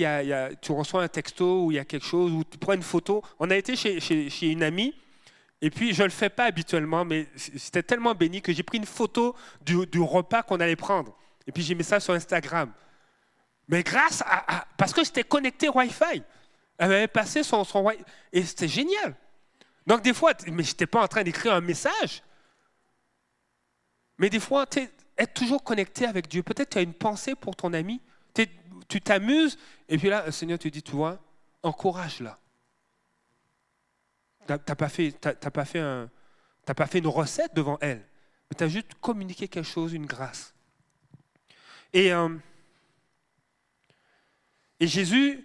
[0.60, 3.22] Tu reçois un texto ou il y a quelque chose, ou tu prends une photo.
[3.38, 4.94] On a été chez, chez- une amie.
[5.60, 8.78] Et puis, je ne le fais pas habituellement, mais c'était tellement béni que j'ai pris
[8.78, 11.16] une photo du, du repas qu'on allait prendre.
[11.46, 12.72] Et puis, j'ai mis ça sur Instagram.
[13.68, 14.66] Mais grâce à.
[14.76, 16.22] parce que j'étais connecté Wi-Fi.
[16.78, 17.98] Elle m'avait passé son, son Wi-
[18.32, 19.14] Et c'était génial.
[19.86, 22.22] Donc, des fois, mais je n'étais pas en train d'écrire un message.
[24.22, 24.66] Mais des fois,
[25.18, 26.44] être toujours connecté avec Dieu.
[26.44, 28.00] Peut-être tu as une pensée pour ton ami.
[28.88, 29.58] Tu t'amuses.
[29.88, 31.18] Et puis là, le Seigneur te dit, tu vois,
[31.64, 32.38] encourage-la.
[34.46, 37.98] Tu n'as pas, fait- pas, fait une recette devant elle.
[37.98, 40.54] Mais tu as juste communiqué quelque chose, une grâce.
[41.92, 42.36] Et, euh,
[44.78, 45.44] et Jésus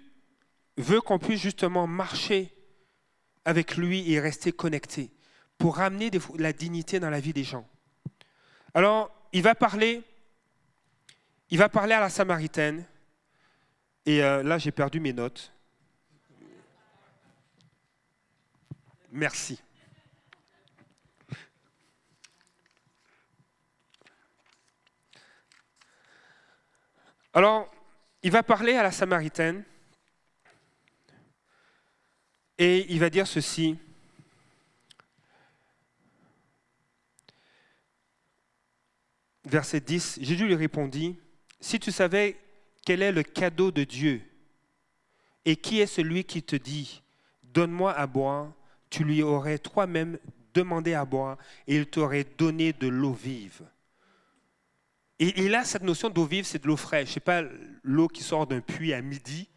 [0.78, 2.54] veut qu'on puisse justement marcher
[3.44, 5.10] avec lui et rester connecté
[5.58, 7.68] pour ramener des la dignité dans la vie des gens.
[8.78, 10.04] Alors, il va parler,
[11.50, 12.86] il va parler à la Samaritaine.
[14.06, 15.52] Et euh, là, j'ai perdu mes notes.
[19.12, 19.60] Merci.
[27.34, 27.72] Alors,
[28.22, 29.64] il va parler à la Samaritaine
[32.60, 33.80] et il va dire ceci.
[39.48, 41.18] Verset 10, Jésus lui répondit,
[41.60, 42.38] Si tu savais
[42.86, 44.22] quel est le cadeau de Dieu
[45.46, 47.02] et qui est celui qui te dit,
[47.44, 48.54] Donne-moi à boire,
[48.90, 50.20] tu lui aurais toi-même
[50.54, 53.62] demandé à boire et il t'aurait donné de l'eau vive.
[55.20, 57.10] Et, et là, cette notion d'eau vive, c'est de l'eau fraîche.
[57.10, 57.42] Ce n'est pas
[57.84, 59.48] l'eau qui sort d'un puits à midi.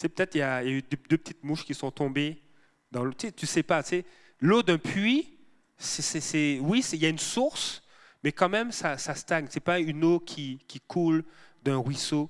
[0.00, 2.42] Tu peut-être il y, a eu deux, deux petites mouches qui sont tombées
[2.90, 3.12] dans l'eau.
[3.12, 3.82] Tu sais, pas.
[3.82, 4.04] Tu sais,
[4.40, 5.38] l'eau d'un puits,
[5.78, 7.82] c'est, c'est- c'est- oui, c'est- il y a une source,
[8.26, 9.46] mais quand même, ça, stagne.
[9.48, 10.58] Ce n'est pas une eau qui,
[10.88, 11.22] coule
[11.62, 12.28] d'un ruisseau.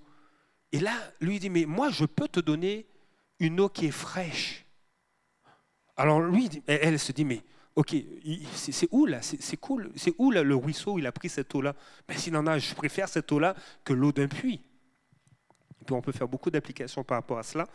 [0.71, 0.93] Et là,
[1.23, 2.87] lui dit, mais moi, je peux te donner
[3.39, 4.67] une eau qui est fraîche.
[5.97, 7.43] Alors lui, elle, se dit, mais
[7.75, 7.97] ok,
[8.53, 9.23] c'est où là?
[9.23, 9.91] C'est cool.
[9.97, 11.75] C'est où là, le ruisseau où il a pris cette eau-là?
[12.07, 14.61] Ben s'il en a, je préfère cette eau-là que l'eau d'un puits.
[15.87, 17.67] Puis on peut faire beaucoup d'applications par rapport à cela,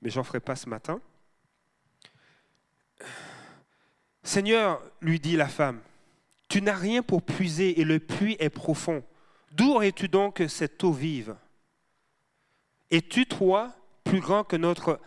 [0.00, 1.00] mais j'en ferai pas ce matin.
[4.24, 5.80] Seigneur, lui dit la femme,
[6.52, 9.02] tu n'as rien pour puiser et le puits est profond.
[9.52, 11.34] D'où aurais-tu donc cette eau vive?
[12.90, 13.74] Es-tu, toi,
[14.04, 15.00] plus grand que notre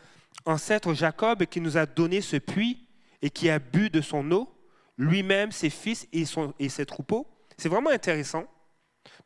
[0.46, 2.88] ancêtre Jacob qui nous a donné ce puits
[3.22, 4.52] et qui a bu de son eau,
[4.98, 7.28] lui-même, ses fils et, ses troupeaux?
[7.60, 8.48] C'est vraiment intéressant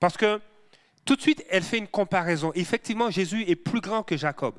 [0.02, 0.42] parce que
[1.06, 2.52] tout de suite, elle fait une comparaison.
[2.54, 4.56] Effectivement, Jésus est plus grand que Jacob.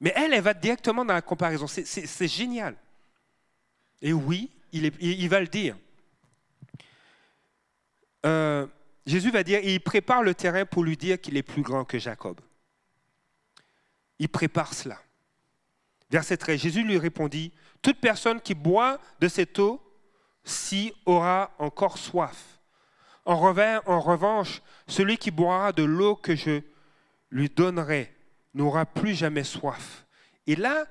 [0.00, 1.66] Mais elle, elle va directement dans la comparaison.
[1.66, 2.76] C'est- génial.
[4.00, 5.76] Et oui, il va le dire.
[8.26, 8.66] Euh,
[9.06, 11.98] Jésus va dire, il prépare le terrain pour lui dire qu'il est plus grand que
[11.98, 12.40] Jacob.
[14.18, 15.00] Il prépare cela.
[16.10, 17.52] Verset 13, Jésus lui répondit,
[17.82, 19.80] toute personne qui boit de cette eau,
[20.44, 22.60] ci aura encore soif.
[23.24, 26.62] En, revanche, celui qui boira de l'eau que je
[27.30, 28.12] lui donnerai
[28.54, 30.06] n'aura plus jamais soif.
[30.46, 30.84] Et là,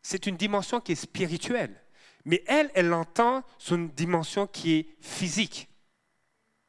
[0.00, 1.74] c'est une dimension qui est spirituelle.
[2.24, 5.68] Mais elle, elle l'entend sur une dimension qui est physique.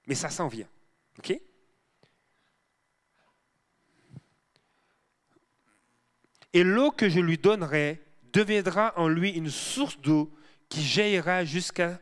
[0.07, 0.67] Mais ça s'en vient.
[1.19, 1.39] OK?
[6.53, 8.01] Et l'eau que je lui donnerai
[8.31, 10.31] deviendra en lui une source d'eau
[10.69, 11.99] qui jaillira jusqu'à,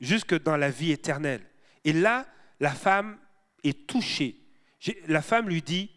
[0.00, 1.44] jusque dans la vie éternelle.
[1.84, 2.26] Et là,
[2.60, 3.18] la femme
[3.64, 4.36] est touchée.
[5.06, 5.90] La femme lui dit,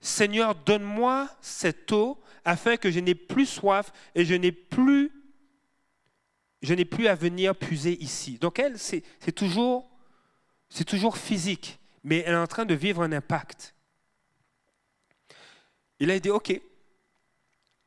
[0.00, 5.10] Seigneur, donne-moi cette eau afin que je n'ai plus soif et je n'ai plus,
[6.62, 8.38] je n'ai plus à venir puiser ici.
[8.38, 9.02] Donc elle, c'est
[9.34, 9.88] toujours,
[10.68, 13.74] c'est toujours physique, mais elle est en train de vivre un impact.
[16.00, 16.60] Il a dit, OK,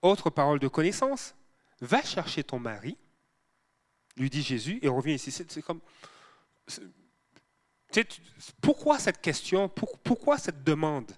[0.02, 1.36] autre parole de connaissance,
[1.80, 2.98] va chercher ton mari
[4.18, 5.32] lui dit Jésus, et revient ici.
[5.32, 5.80] C'est comme.
[8.62, 11.12] pourquoi cette question Pour- Pourquoi cette demande?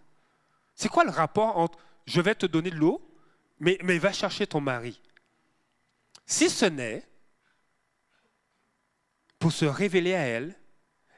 [0.76, 3.02] C'est quoi le rapport entre je vais te donner de l'eau,
[3.60, 5.02] mais va chercher ton mari?
[6.26, 7.08] Si ce n'est
[9.40, 10.56] pour se révéler à elle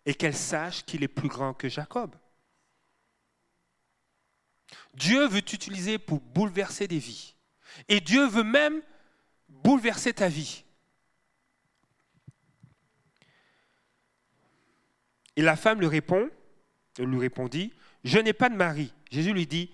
[0.05, 2.15] et qu'elle sache qu'il est plus grand que Jacob.
[4.93, 7.35] Dieu veut t'utiliser pour bouleverser des vies.
[7.87, 8.81] Et Dieu veut même
[9.49, 10.63] bouleverser ta vie.
[15.35, 16.29] Et la femme lui répond,
[16.97, 18.93] lui répondit, je n'ai pas de mari.
[19.11, 19.71] Jésus lui dit,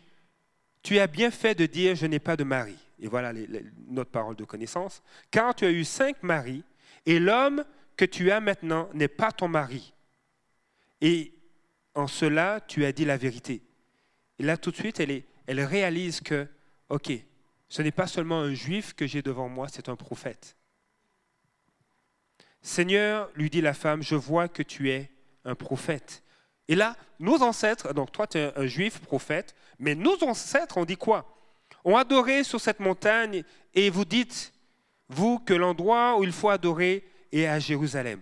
[0.82, 2.78] tu as bien fait de dire, je n'ai pas de mari.
[3.00, 3.34] Et voilà
[3.88, 5.04] notre parole de connaissance.
[5.30, 6.64] Car tu as eu cinq maris,
[7.06, 7.64] et l'homme
[7.96, 9.94] que tu as maintenant n'est pas ton mari.
[11.02, 11.34] Et
[11.96, 13.62] en cela, tu as dit la vérité.
[14.40, 16.48] Et là, tout de suite, elle, elle réalise que,
[16.90, 17.12] OK,
[17.70, 20.56] ce n'est pas seulement un juif que j'ai devant moi, c'est un prophète.
[22.62, 25.10] Seigneur, lui dit la femme, je vois que tu es
[25.46, 26.24] un prophète.
[26.68, 30.86] Et là, nos ancêtres, donc toi tu es un juif prophète, mais nos ancêtres ont
[30.86, 31.38] dit quoi?
[31.84, 33.44] Ont adoré sur cette montagne
[33.74, 34.54] et vous dites,
[35.10, 38.22] vous, que l'endroit où il faut adorer est à Jérusalem.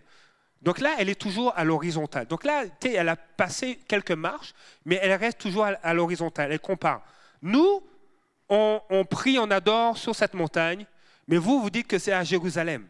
[0.61, 2.27] Donc là, elle est toujours à l'horizontale.
[2.27, 4.53] Donc là, elle a passé quelques marches,
[4.85, 6.51] mais elle reste toujours à l'horizontale.
[6.51, 7.01] Elle compare.
[7.41, 7.81] Nous,
[8.49, 10.85] on, on prie, on adore sur cette montagne,
[11.27, 12.87] mais vous, vous dites que c'est à Jérusalem.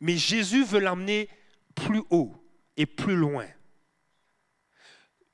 [0.00, 1.28] Mais Jésus veut l'emmener
[1.74, 2.34] plus haut
[2.76, 3.46] et plus loin.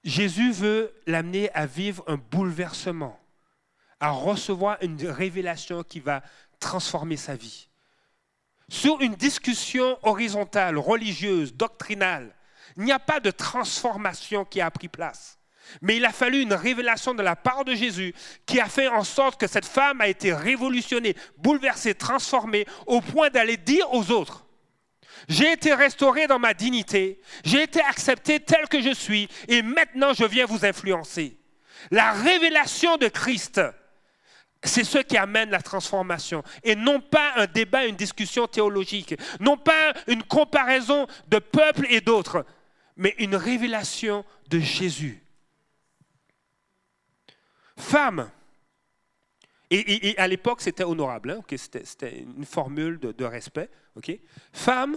[0.04, 3.18] Jésus veut l'amener à vivre un bouleversement,
[3.98, 6.22] à recevoir une révélation qui va
[6.60, 7.68] transformer sa vie.
[8.68, 12.34] Sur une discussion horizontale, religieuse, doctrinale,
[12.76, 15.38] il n'y a pas de transformation qui a pris place.
[15.82, 18.14] Mais il a fallu une révélation de la part de Jésus
[18.46, 23.30] qui a fait en sorte que cette femme a été révolutionnée, bouleversée, transformée, au point
[23.30, 24.46] d'aller dire aux autres,
[25.28, 30.14] j'ai été restauré dans ma dignité, j'ai été accepté tel que je suis, et maintenant
[30.14, 31.36] je viens vous influencer.
[31.90, 33.60] La révélation de Christ,
[34.64, 39.56] c'est ce qui amène la transformation, et non pas un débat, une discussion théologique, non
[39.56, 42.44] pas une comparaison de peuples et d'autres,
[42.96, 45.22] mais une révélation de Jésus.
[47.76, 48.30] Femme,
[49.70, 53.70] et, à l'époque c'était honorable, hein, c'était, une formule de, respect.
[53.96, 54.18] ok.
[54.52, 54.96] Femme,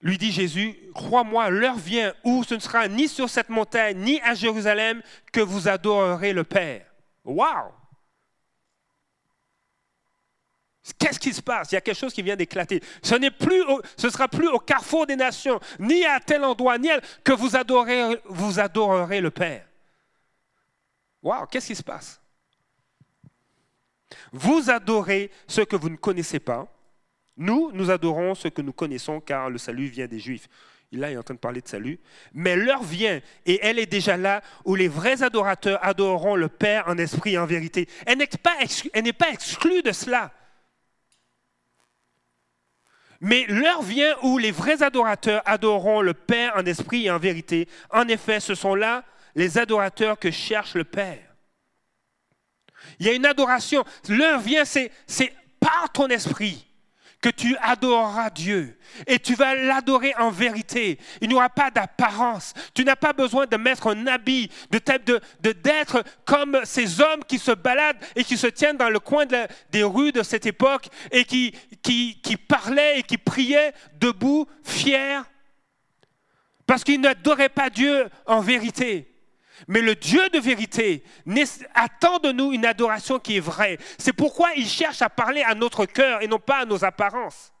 [0.00, 4.20] lui dit Jésus, crois-moi, l'heure vient où ce ne sera ni sur cette montagne, ni
[4.20, 5.02] à Jérusalem
[5.32, 6.86] que vous adorerez le Père.
[7.26, 7.72] Waouh!
[10.98, 11.72] Qu'est-ce qui se passe?
[11.72, 12.80] Il y a quelque chose qui vient d'éclater.
[13.02, 13.64] Ce n'est plus,
[13.96, 17.48] sera plus au carrefour des nations, ni à tel endroit, ni à, que vous
[18.26, 19.66] vous adorerez le Père.
[21.22, 21.46] Waouh!
[21.46, 22.20] Qu'est-ce qui se passe?
[24.32, 26.68] Vous adorez ce que vous ne connaissez pas.
[27.36, 30.48] Nous, nous adorons ce que nous connaissons car le salut vient des Juifs.
[30.96, 31.98] Là, il est en train de parler de salut.
[32.32, 36.84] Mais l'heure vient, et elle est déjà là, où les vrais adorateurs adoreront le Père
[36.88, 37.88] en esprit et en vérité.
[38.06, 38.26] Elle n'est
[39.12, 40.32] pas, exclue de cela.
[43.20, 47.68] Mais l'heure vient où les vrais adorateurs adoreront le Père en esprit et en vérité.
[47.90, 51.34] En effet, ce sont là les adorateurs que cherche le Père.
[52.98, 53.84] Il y a une adoration.
[54.08, 56.65] L'heure vient, c'est par ton esprit
[57.26, 58.78] que tu adoreras Dieu.
[59.08, 60.96] Et tu vas l'adorer en vérité.
[61.20, 62.54] Il n'y aura pas d'apparence.
[62.72, 67.24] Tu n'as pas besoin de mettre un habit, de, type de, d'être comme ces hommes
[67.26, 70.86] qui se baladent et qui se tiennent dans le coin des rues de cette époque
[71.10, 71.52] et qui,
[71.82, 75.22] qui, qui parlaient et qui priaient debout, fiers,
[76.64, 79.15] parce qu'ils n'adoraient pas Dieu en vérité.
[79.68, 81.04] Mais le Dieu de vérité
[81.74, 83.78] attend de nous une adoration qui est vraie.
[83.98, 87.52] C'est pourquoi il cherche à parler à notre cœur et non pas à nos apparences.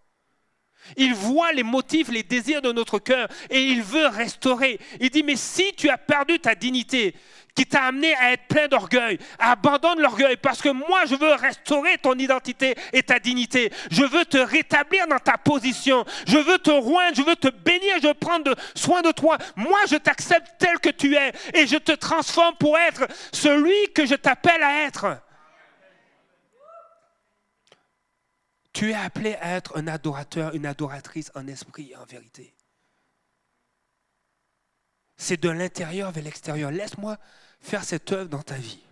[0.96, 4.78] Il voit les motifs, les désirs de notre cœur et il veut restaurer.
[5.00, 7.14] Il dit, mais si tu as perdu ta dignité,
[7.56, 11.96] qui t'a amené à être plein d'orgueil, abandonne l'orgueil parce que moi, je veux restaurer
[11.98, 13.72] ton identité et ta dignité.
[13.90, 16.04] Je veux te rétablir dans ta position.
[16.28, 19.38] Je veux te roindre, je veux te bénir, je veux prendre soin de toi.
[19.56, 24.04] Moi, je t'accepte tel que tu es et je te transforme pour être celui que
[24.04, 25.06] je t'appelle à être.
[28.76, 32.54] Tu es appelé à être un adorateur, une adoratrice en esprit et en vérité.
[35.16, 36.70] C'est de l'intérieur vers l'extérieur.
[36.70, 37.16] Laisse-moi
[37.58, 38.84] faire cette œuvre dans ta vie.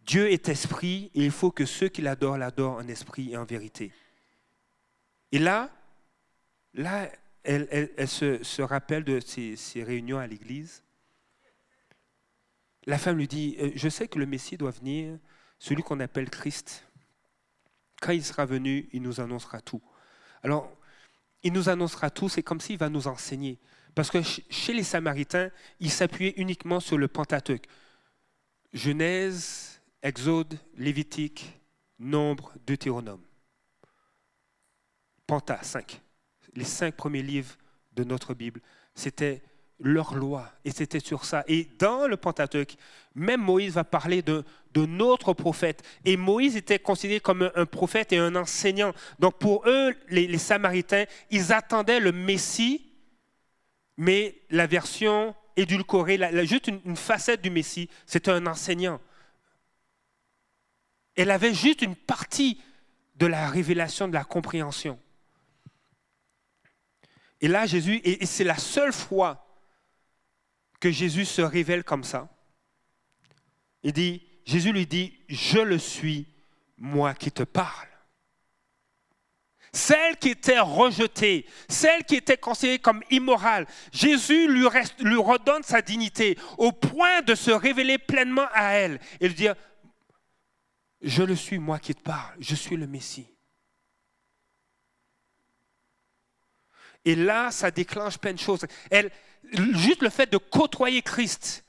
[0.00, 3.44] Dieu est esprit et il faut que ceux qui l'adorent l'adorent en esprit et en
[3.44, 3.92] vérité.
[5.30, 5.70] Et là,
[6.72, 7.08] là,
[7.44, 10.82] elle, se, rappelle de ces, ces réunions à l'église.
[12.86, 15.16] La femme lui dit, Euh, je sais que le Messie doit venir,
[15.60, 16.83] celui qu'on appelle Christ.
[18.04, 19.80] Quand il sera venu, il nous annoncera tout.
[20.42, 20.70] Alors,
[21.42, 23.58] il nous annoncera tout, c'est comme s'il va nous enseigner.
[23.94, 25.50] Parce que chez les Samaritains,
[25.80, 27.66] ils s'appuyaient uniquement sur le Pentateuque.
[28.74, 31.58] Genèse, Exode, Lévitique,
[31.98, 33.22] Nombre, Deutéronome.
[35.26, 36.02] Penta, 5.
[36.56, 37.56] Les cinq premiers livres
[37.94, 38.60] de notre Bible,
[38.94, 39.42] c'était
[39.80, 40.50] leur loi.
[40.64, 41.44] Et c'était sur ça.
[41.46, 42.76] Et dans le Pentateuque,
[43.14, 45.82] même Moïse va parler de, de notre prophète.
[46.04, 48.92] Et Moïse était considéré comme un, prophète et un enseignant.
[49.18, 52.92] Donc pour eux, les, Samaritains, ils attendaient le Messie,
[53.96, 59.00] mais la version édulcorée, juste une, une facette du Messie, c'était un enseignant.
[61.16, 62.60] Elle avait juste une partie
[63.16, 64.98] de la révélation, de la compréhension.
[67.40, 69.43] Et là, Jésus, et c'est la seule fois
[70.84, 72.28] que Jésus se révèle comme ça.
[73.82, 76.26] Il dit, Jésus lui dit, je le suis,
[76.76, 77.88] moi qui te parle.
[79.72, 84.66] Celle qui était rejetée, celle qui était considérée comme immorale, Jésus lui,
[84.98, 89.54] lui redonne sa dignité au point de se révéler pleinement à elle et de dire,
[91.00, 93.33] je le suis, moi qui te parle, je suis le Messie.
[97.04, 98.64] Et là, ça déclenche plein de choses.
[98.90, 99.10] Elle,
[99.52, 101.64] juste le fait de côtoyer Christ,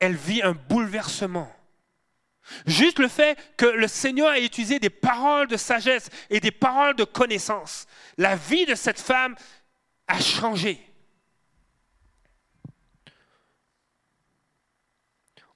[0.00, 1.50] elle vit un bouleversement.
[2.66, 6.94] Juste le fait que le Seigneur ait utilisé des paroles de sagesse et des paroles
[6.94, 7.86] de connaissance,
[8.18, 9.34] la vie de cette femme
[10.06, 10.78] a changé.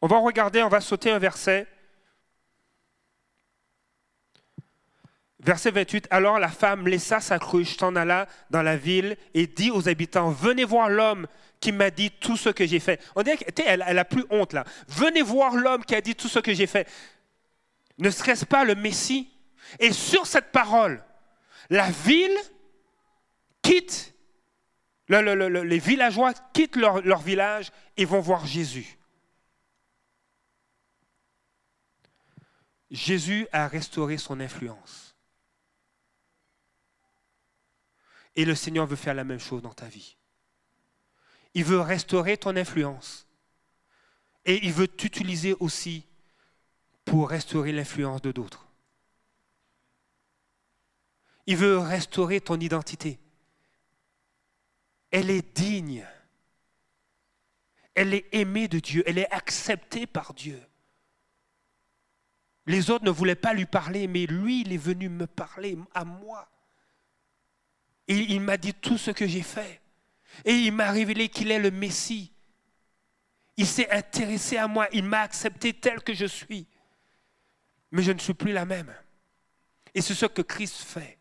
[0.01, 1.67] On va regarder, on va sauter un verset.
[5.41, 9.71] Verset 28, alors la femme laissa sa cruche, s'en alla dans la ville et dit
[9.71, 11.29] aux habitants, venez voir l'homme
[11.61, 13.01] qui m'a dit tout ce que j'ai fait.
[13.15, 14.65] On dirait qu'elle elle a plus honte là.
[14.89, 16.89] Venez voir l'homme qui a dit tout ce que j'ai fait.
[17.99, 19.29] Ne serait-ce pas le Messie?
[19.79, 21.05] Et sur cette parole,
[21.71, 22.37] la ville
[23.63, 24.15] quitte,
[25.09, 28.99] les villageois quittent leur, leur village et vont voir Jésus.
[32.91, 35.08] Jésus a restauré son influence.
[38.39, 40.17] Et le Seigneur veut faire la même chose dans ta vie.
[41.55, 43.27] Il veut restaurer ton influence.
[44.45, 46.07] Et il veut t'utiliser aussi
[47.05, 48.69] pour restaurer l'influence de d'autres.
[51.47, 53.19] Il veut restaurer ton identité.
[55.11, 56.07] Elle est digne.
[57.97, 59.03] Elle est aimée de Dieu.
[59.05, 60.63] Elle est acceptée par Dieu.
[62.67, 66.05] Les autres ne voulaient pas lui parler, mais lui, il est venu me parler à
[66.05, 66.49] moi.
[68.09, 69.81] Et il m'a dit tout ce que j'ai fait.
[70.45, 72.33] Et il m'a révélé qu'il est le Messie.
[73.57, 74.89] Il s'est intéressé à moi.
[74.93, 76.67] Il m'a accepté tel que je suis.
[77.91, 78.95] Mais je ne suis plus la même.
[79.95, 81.19] Et c'est ce que Christ fait.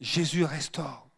[0.00, 1.08] Jésus restaure.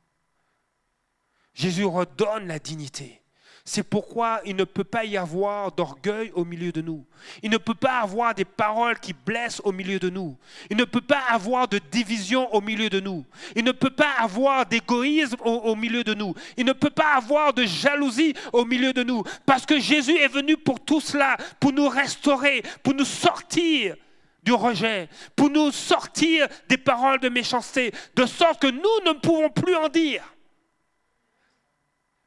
[1.55, 3.24] Jésus redonne la dignité.
[3.67, 7.03] C'est pourquoi il ne peut pas y avoir d'orgueil au milieu de nous.
[7.43, 10.37] Il ne peut pas avoir des paroles qui blessent au milieu de nous.
[10.69, 13.25] Il ne peut pas avoir de division au milieu de nous.
[13.57, 16.35] Il ne peut pas avoir d'égoïsme au, milieu de nous.
[16.59, 19.25] Il ne peut pas avoir de jalousie au milieu de nous.
[19.47, 23.97] Parce que Jésus est venu pour tout cela, pour nous restaurer, pour nous sortir
[24.43, 29.49] du rejet, pour nous sortir des paroles de méchanceté, de sorte que nous ne pouvons
[29.49, 30.34] plus en dire.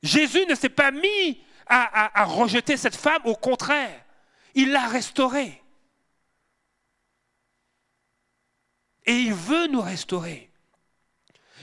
[0.03, 4.03] Jésus ne s'est pas mis à, rejeter cette femme, au contraire,
[4.55, 5.61] il l'a restaurée.
[9.05, 10.49] Et il veut nous restaurer.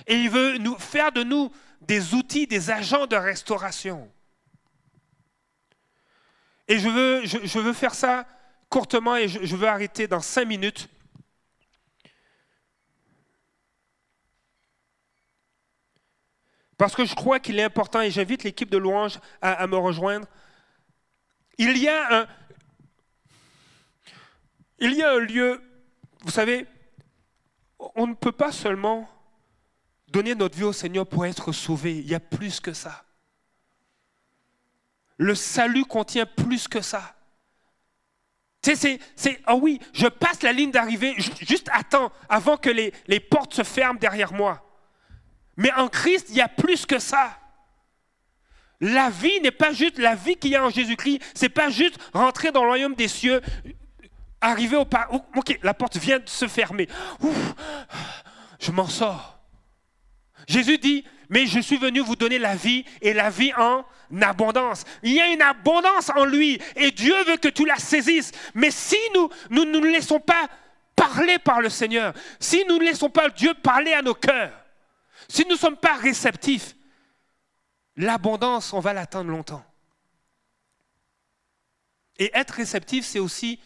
[0.06, 1.50] Et il veut nous faire de nous
[1.80, 4.10] des outils, des agents de restauration.
[6.68, 8.26] Et je veux, je, veux faire ça
[8.70, 10.88] courtement et je veux arrêter dans cinq minutes.
[16.76, 20.26] Parce que je crois qu'il est important, et j'invite l'équipe de louange à, me rejoindre,
[21.56, 22.26] il y, a un,
[24.80, 25.62] il y a un lieu,
[26.22, 26.66] vous savez,
[27.94, 29.08] on ne peut pas seulement
[30.08, 33.04] donner notre vie au Seigneur pour être sauvé, il y a plus que ça.
[35.16, 37.14] Le salut contient plus que ça.
[38.62, 42.92] Tu sais, c'est, ah oui, je passe la ligne d'arrivée, juste attends, avant que les,
[43.06, 44.73] les portes se ferment derrière moi.
[45.56, 47.38] Mais en Christ, il y a plus que ça.
[48.80, 51.96] La vie n'est pas juste la vie qu'il y a en Jésus-Christ, c'est pas juste
[52.12, 53.40] rentrer dans le royaume des cieux,
[54.40, 55.08] arriver au pas.
[55.36, 56.88] Ok, la porte vient de se fermer.
[57.20, 57.54] Ouf,
[58.58, 59.38] je m'en sors.
[60.46, 63.84] Jésus dit mais je suis venu vous donner la vie et la vie en
[64.20, 64.84] abondance.
[65.02, 68.32] Il y a une abondance en lui et Dieu veut que tu la saisisses.
[68.54, 70.48] Mais si nous nous ne nous laissons pas
[70.94, 74.52] parler par le Seigneur, si nous ne laissons pas Dieu parler à nos cœurs,
[75.28, 76.76] si nous ne sommes pas réceptifs,
[77.96, 79.64] l'abondance, on va l'attendre longtemps.
[82.16, 83.60] Et être réceptif, c'est aussi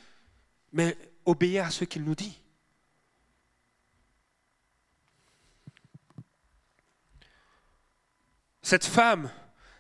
[0.73, 2.39] mais, obéir à ce qu'il nous dit.
[8.63, 9.31] Cette femme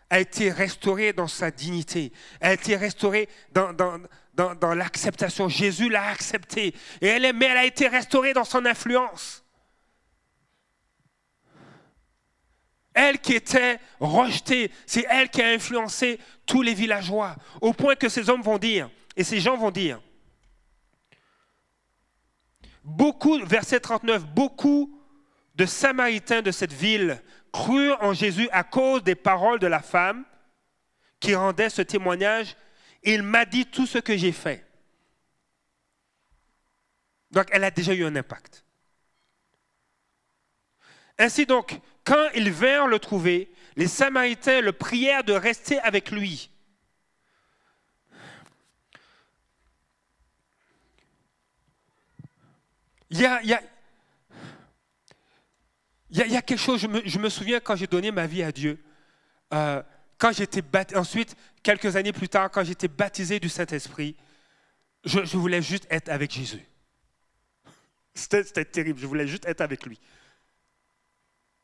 [0.09, 5.49] a été restaurée dans sa dignité, a été restaurée dans, l'acceptation.
[5.49, 9.45] Jésus l'a acceptée, et mais elle a été restaurée dans son influence.
[13.01, 18.09] Elle qui était rejetée, c'est elle qui a influencé tous les villageois, au point que
[18.09, 20.03] ces hommes vont dire, et ces gens vont dire,
[22.83, 25.01] beaucoup, verset 39, beaucoup
[25.55, 27.23] de Samaritains de cette ville
[27.53, 30.25] crurent en Jésus à cause des paroles de la femme
[31.21, 32.57] qui rendait ce témoignage.
[33.05, 34.67] Il m'a dit tout ce que j'ai fait.
[37.31, 38.65] Donc, elle a déjà eu un impact.
[41.17, 46.51] Ainsi donc, quand ils vinrent le trouver, les Samaritains le prièrent de rester avec lui.
[53.11, 53.39] Il y a,
[56.43, 58.83] quelque chose, je me, souviens quand j'ai donné ma vie à Dieu,
[59.53, 59.83] euh,
[60.17, 60.63] quand j'étais
[60.97, 64.17] ensuite, quelques années plus tard, quand j'étais baptisé du Saint-Esprit,
[65.05, 66.65] je, voulais juste être avec Jésus.
[68.15, 70.01] C'était terrible, je voulais juste être avec lui.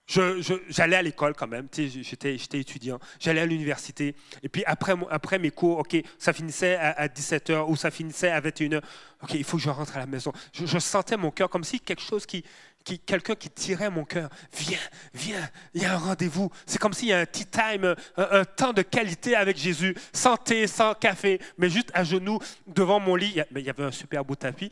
[0.06, 5.50] J'allais à l'école quand même, j'étais étudiant, j'allais à l'université, et puis après, après mes
[5.50, 8.82] cours, ok, ça finissait à, 17h ou ça finissait à 21h,
[9.22, 10.30] ok, il faut que je rentre à la maison.
[10.52, 12.44] Je, sentais mon cœur comme si quelque chose qui,
[12.84, 14.78] qui quelqu'un qui tirait mon cœur, viens,
[15.14, 16.50] viens, il y a un rendez-vous.
[16.66, 20.36] C'est comme s'il y a un tea time, un, temps de qualité avec Jésus, sans
[20.36, 23.40] thé, sans café, mais juste à genoux devant mon lit.
[23.56, 24.68] Il y avait un super beau tapis.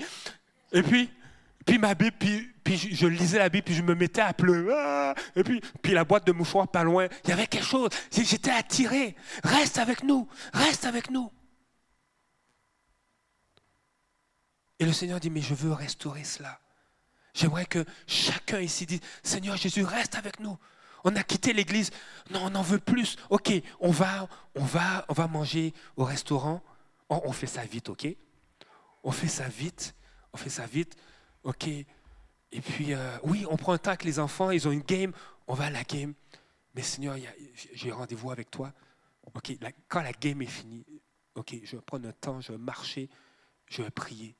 [0.72, 1.10] Et puis,
[1.64, 2.16] puis ma Bible,
[2.64, 4.74] puis, je, lisais la Bible, puis je me mettais à pleurer.
[4.76, 5.14] Ah!
[5.36, 5.60] Et puis,
[5.92, 7.08] la boîte de mouchoirs pas loin.
[7.24, 7.90] Il y avait quelque chose.
[8.10, 9.16] J'étais attiré.
[9.44, 10.28] Reste avec nous.
[10.52, 11.30] Reste avec nous.
[14.78, 16.60] Et le Seigneur dit, mais je veux restaurer cela.
[17.34, 20.58] J'aimerais que chacun ici dise, Seigneur Jésus, reste avec nous.
[21.04, 21.90] On a quitté l'église.
[22.30, 23.16] Non, on en veut plus.
[23.30, 26.62] OK, on va, on va, on va manger au restaurant.
[27.08, 28.06] On, on fait ça vite, OK?
[29.02, 29.94] On fait ça vite.
[30.32, 30.96] On fait ça vite.
[31.44, 31.68] OK.
[31.68, 35.12] Et puis, euh, oui, on prend un temps avec les enfants, ils ont une game,
[35.46, 36.14] on va à la game.
[36.74, 37.16] Mais Seigneur,
[37.72, 38.72] j'ai rendez-vous avec toi.
[39.34, 39.52] OK,
[39.88, 40.84] quand la game est finie,
[41.34, 43.08] OK, je vais prendre un temps, je vais marcher,
[43.66, 44.36] je vais prier.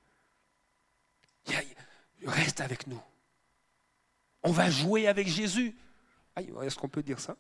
[2.25, 3.01] reste avec nous.
[4.43, 5.77] On va jouer avec Jésus.
[6.37, 7.37] Est-ce qu'on peut dire ça?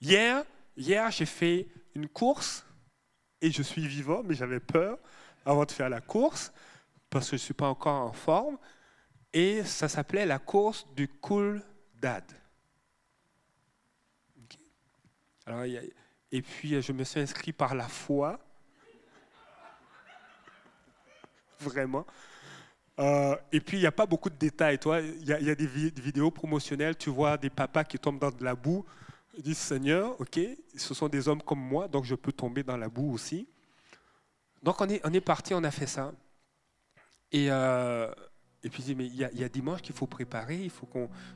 [0.00, 0.44] Hier,
[0.76, 2.66] hier j'ai fait une course
[3.40, 4.98] et je suis vivant, mais j'avais peur
[5.44, 6.52] avant de faire la course,
[7.10, 8.58] parce que je ne suis pas encore en forme,
[9.32, 11.62] et ça s'appelait la course du cool
[12.00, 12.24] dad.
[15.46, 18.38] Alors, et puis, je me suis inscrit par la foi.
[21.60, 22.06] Vraiment.
[22.98, 24.78] Euh, et puis, il n'y a pas beaucoup de détails.
[24.78, 28.30] Toi, il y, y a des, vidéos promotionnelles, tu vois des papas qui tombent dans
[28.30, 28.84] de la boue.
[29.36, 30.40] Ils disent, Seigneur, OK,
[30.76, 33.48] ce sont des hommes comme moi, donc je peux tomber dans la boue aussi.
[34.64, 36.12] Donc on est, parti, on a fait ça.
[37.30, 38.10] Et, euh,
[38.62, 40.88] puis il y, a, dimanche qu'il faut préparer, il faut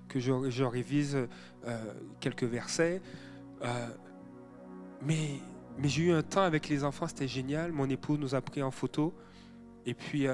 [0.08, 1.28] que je, révise
[1.66, 3.02] euh, quelques versets.
[3.62, 3.88] Euh,
[5.02, 5.40] mais,
[5.84, 7.70] j'ai eu un temps avec les enfants, c'était génial.
[7.70, 9.14] Mon époux nous a pris en photo.
[9.84, 10.26] Et puis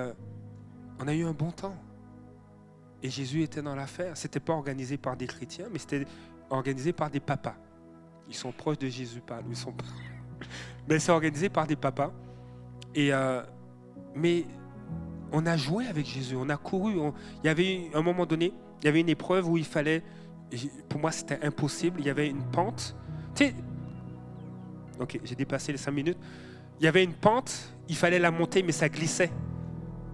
[0.98, 1.76] on a eu un bon temps.
[3.02, 4.16] Et Jésus était dans l'affaire.
[4.16, 6.06] C'était pas organisé par des chrétiens, mais c'était
[6.48, 7.56] organisé par des papas.
[8.28, 9.74] Ils sont proches de Jésus, pas Ils sont
[10.88, 12.12] Mais c'est organisé par des papas.
[12.94, 13.42] Et, euh,
[14.14, 14.46] mais
[15.32, 16.94] on a joué avec Jésus, on a couru.
[17.42, 18.52] il y avait un moment donné,
[18.82, 20.02] il y avait une épreuve où il fallait,
[20.88, 22.96] pour moi c'était impossible, il y avait une pente.
[23.34, 23.54] Tu sais,
[25.00, 26.18] ok, j'ai dépassé les cinq minutes.
[26.80, 29.28] Il y avait une pente, il fallait la monter, mais ça glissait.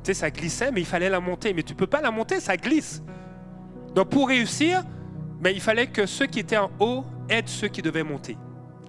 [0.02, 1.52] Tu sais, ça glissait, mais il fallait la monter.
[1.52, 3.02] Mais tu peux pas la monter, ça glisse.
[3.94, 4.84] Donc pour réussir,
[5.40, 8.36] mais il fallait que ceux qui étaient en haut aident ceux qui devaient monter.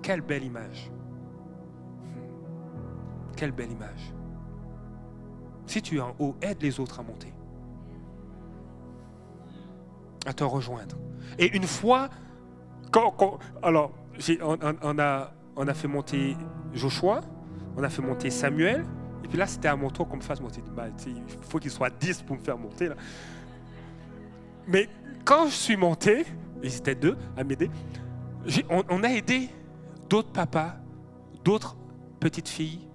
[0.01, 0.91] Quelle belle image.
[3.41, 4.13] Quelle belle image.
[5.65, 7.33] Si tu es en haut, aide les autres à monter.
[10.27, 10.95] À te rejoindre.
[11.39, 12.11] Et une fois,
[13.63, 13.93] alors,
[14.43, 16.37] on, a, on a fait monter
[16.71, 17.21] Joshua,
[17.75, 18.85] on a fait monter Samuel,
[19.23, 20.61] et puis là, c'était à mon tour qu'on me fasse monter.
[20.75, 22.91] Bah, il faut qu'il soit 10 pour me faire monter.
[24.67, 24.87] Mais
[25.25, 26.27] quand je suis monté,
[26.61, 27.71] ils étaient deux à m'aider,
[28.69, 29.49] on, on a aidé
[30.07, 30.75] d'autres papas,
[31.43, 31.75] d'autres
[32.19, 32.90] petites filles,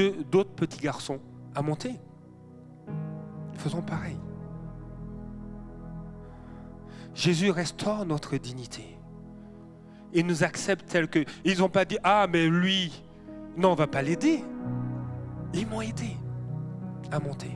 [0.00, 1.20] d'autres petits garçons
[1.54, 1.94] à monter.
[3.54, 4.16] Faisons pareil.
[7.14, 8.98] Jésus restaure notre dignité.
[10.12, 11.24] Il nous accepte tel que.
[11.44, 13.02] Ils n'ont pas dit Ah, mais lui,
[13.56, 14.44] non, on ne va pas l'aider.
[15.54, 16.16] Ils m'ont aidé
[17.10, 17.50] à monter.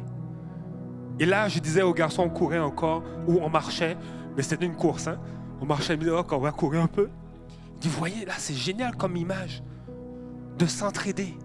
[1.18, 3.96] Et là, je disais aux garçons, on courait encore, ou on marchait,
[4.36, 5.06] mais c'était une course.
[5.06, 5.20] Hein?
[5.60, 7.10] On marchait, disaient, Oh, on va courir un peu.
[7.82, 9.62] Vous voyez, là, c'est génial comme image
[10.58, 11.36] de s'entraider.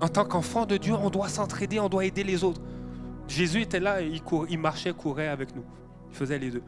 [0.00, 2.62] En tant qu'enfant de Dieu, on doit s'entraider, on doit aider les autres.
[3.28, 5.64] Jésus était là, il, il marchait, courait avec nous.
[6.10, 6.62] Il faisait les deux.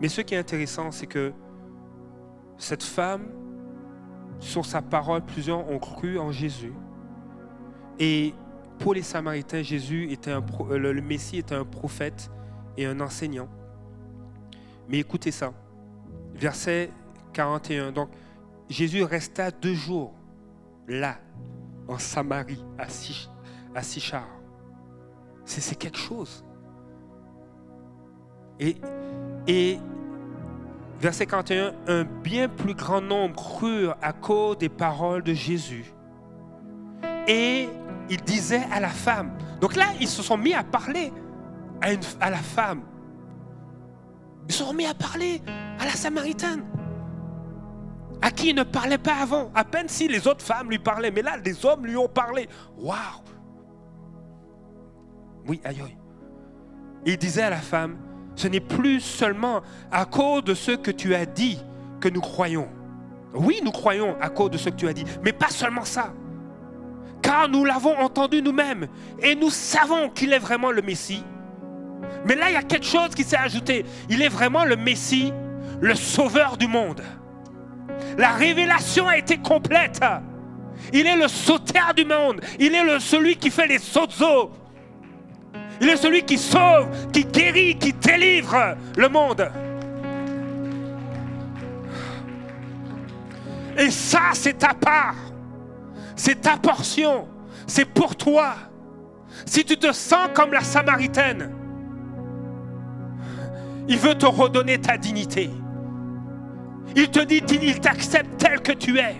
[0.00, 1.32] Mais ce qui est intéressant, c'est que
[2.56, 3.28] cette femme,
[4.38, 6.72] sur sa parole, plusieurs ont cru en Jésus.
[7.98, 8.34] Et
[8.78, 12.30] pour les Samaritains, Jésus était le Messie était un prophète
[12.78, 13.48] et un enseignant.
[14.90, 15.52] Mais écoutez ça,
[16.34, 16.90] verset
[17.32, 17.92] 41.
[17.92, 18.10] Donc,
[18.68, 20.12] Jésus resta deux jours
[20.88, 21.14] là,
[21.86, 23.30] en Samarie, à, Sich-
[23.74, 24.26] à Sichar.
[25.44, 26.44] C'est quelque chose.
[28.58, 28.76] Et,
[29.46, 29.78] et
[31.00, 35.92] verset 41, un bien plus grand nombre crurent à cause des paroles de Jésus.
[37.28, 37.68] Et
[38.08, 39.38] il disait à la femme.
[39.60, 41.12] Donc là, ils se sont mis à parler
[42.20, 42.82] à la femme.
[44.50, 45.40] Ils se sont mis à parler
[45.78, 46.64] à la Samaritaine.
[48.20, 49.52] À qui il ne parlait pas avant.
[49.54, 51.12] À peine si les autres femmes lui parlaient.
[51.12, 52.48] Mais là, les hommes lui ont parlé.
[52.76, 52.96] Waouh!
[55.46, 55.96] Oui, aïe aïe.
[57.06, 57.96] Il disait à la femme,
[58.34, 59.60] ce n'est plus seulement
[59.92, 61.60] à cause de ce que tu as dit
[62.00, 62.68] que nous croyons.
[63.32, 66.12] Oui, nous croyons à cause de ce que tu as dit, mais pas seulement ça.
[67.22, 68.88] Car nous l'avons entendu nous-mêmes
[69.22, 71.22] et nous savons qu'il est vraiment le Messie.
[72.24, 73.84] Mais là, il y a quelque chose qui s'est ajouté.
[74.08, 75.32] Il est vraiment le Messie,
[75.80, 77.02] le sauveur du monde.
[78.18, 80.00] La révélation a été complète.
[80.92, 82.40] Il est le sauteur du monde.
[82.58, 84.50] Il est celui qui fait les sozo.
[85.80, 89.50] Il est celui qui sauve, qui guérit, qui délivre le monde.
[93.78, 95.16] Et ça, c'est ta part.
[96.16, 97.28] C'est ta portion.
[97.66, 98.54] C'est pour toi.
[99.46, 101.50] Si tu te sens comme la Samaritaine,
[103.90, 105.50] il veut te redonner ta dignité.
[106.94, 109.16] Il te dit, il t'accepte tel que tu es.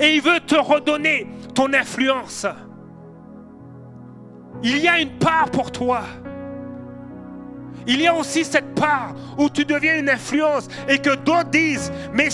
[0.00, 2.46] Et il veut te redonner ton influence.
[4.62, 6.02] Il y a une part pour toi.
[7.86, 11.92] Il y a aussi cette part où tu deviens une influence et que d'autres disent,
[12.12, 12.28] mais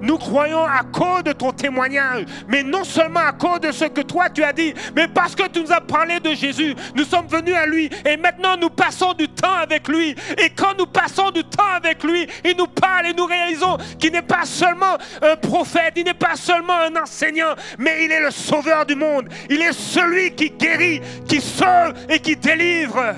[0.00, 4.02] nous croyons à cause de ton témoignage, mais non seulement à cause de ce que
[4.02, 7.26] toi tu as dit, mais parce que tu nous as parlé de Jésus, nous sommes
[7.26, 10.14] venus à lui et maintenant nous passons du temps avec lui.
[10.38, 14.12] Et quand nous passons du temps avec lui, il nous parle et nous réalisons qu'il
[14.12, 18.30] n'est pas seulement un prophète, il n'est pas seulement un enseignant, mais il est le
[18.30, 19.28] sauveur du monde.
[19.48, 23.14] Il est celui qui guérit, qui sauve et qui délivre.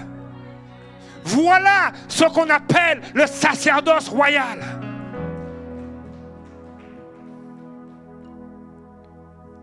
[1.24, 4.60] Voilà ce qu'on appelle le sacerdoce royal.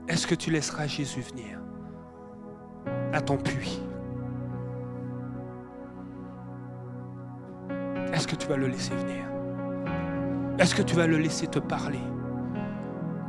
[0.07, 1.59] Est-ce que tu laisseras Jésus venir
[3.13, 3.81] à ton puits?
[8.11, 9.23] Est-ce que tu vas le laisser venir?
[10.57, 12.01] Est-ce que tu vas le laisser te parler?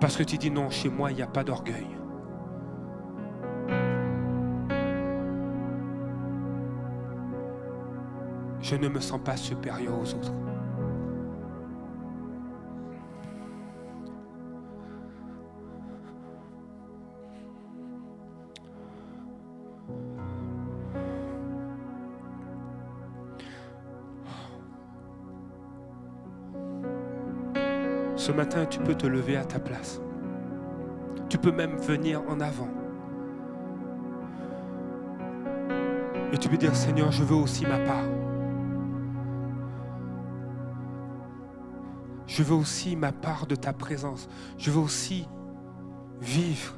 [0.00, 1.86] Parce que tu dis non, chez moi, il n'y a pas d'orgueil.
[8.72, 10.32] Je ne me sens pas supérieur aux autres.
[28.16, 30.00] Ce matin, tu peux te lever à ta place.
[31.28, 32.68] Tu peux même venir en avant.
[36.32, 38.21] Et tu peux dire, Seigneur, je veux aussi ma part.
[42.32, 44.26] Je veux aussi ma part de ta présence.
[44.56, 45.28] Je veux aussi
[46.22, 46.74] vivre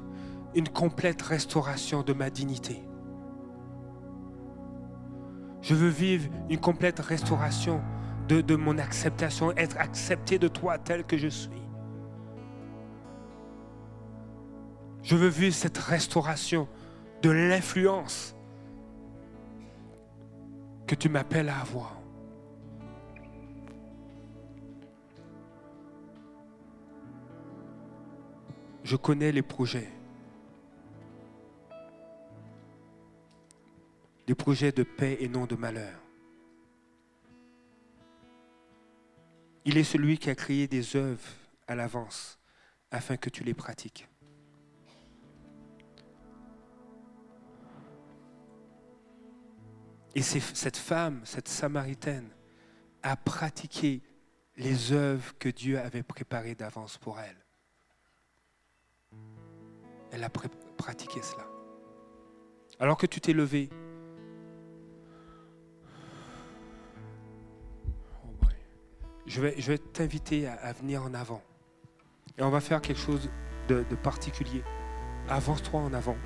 [0.57, 2.83] une complète restauration de ma dignité.
[5.63, 7.81] Je veux vivre une complète restauration
[8.27, 11.63] de, mon acceptation, être accepté de toi tel que je suis.
[15.05, 16.67] Je veux vivre cette restauration
[17.23, 18.35] de l'influence
[20.89, 22.04] que tu m'appelles à avoir.
[28.85, 29.91] je connais les projets.
[34.27, 35.99] Des projets de paix et non de malheur.
[39.65, 41.27] Il est celui qui a créé des œuvres
[41.67, 42.39] à l'avance
[42.91, 44.07] afin que tu les pratiques.
[50.15, 52.29] Et cette femme, cette Samaritaine,
[53.03, 54.03] a pratiqué
[54.57, 57.44] les œuvres que Dieu avait préparées d'avance pour elle.
[60.15, 61.45] Elle a pratiqué cela.
[62.79, 63.69] Alors que tu t'es levé,
[68.25, 68.47] Oh
[69.27, 71.43] je vais, t'inviter à, venir en avant.
[72.39, 73.29] Et on va faire quelque chose
[73.69, 74.63] de particulier.
[75.29, 76.17] Avance-toi en avant.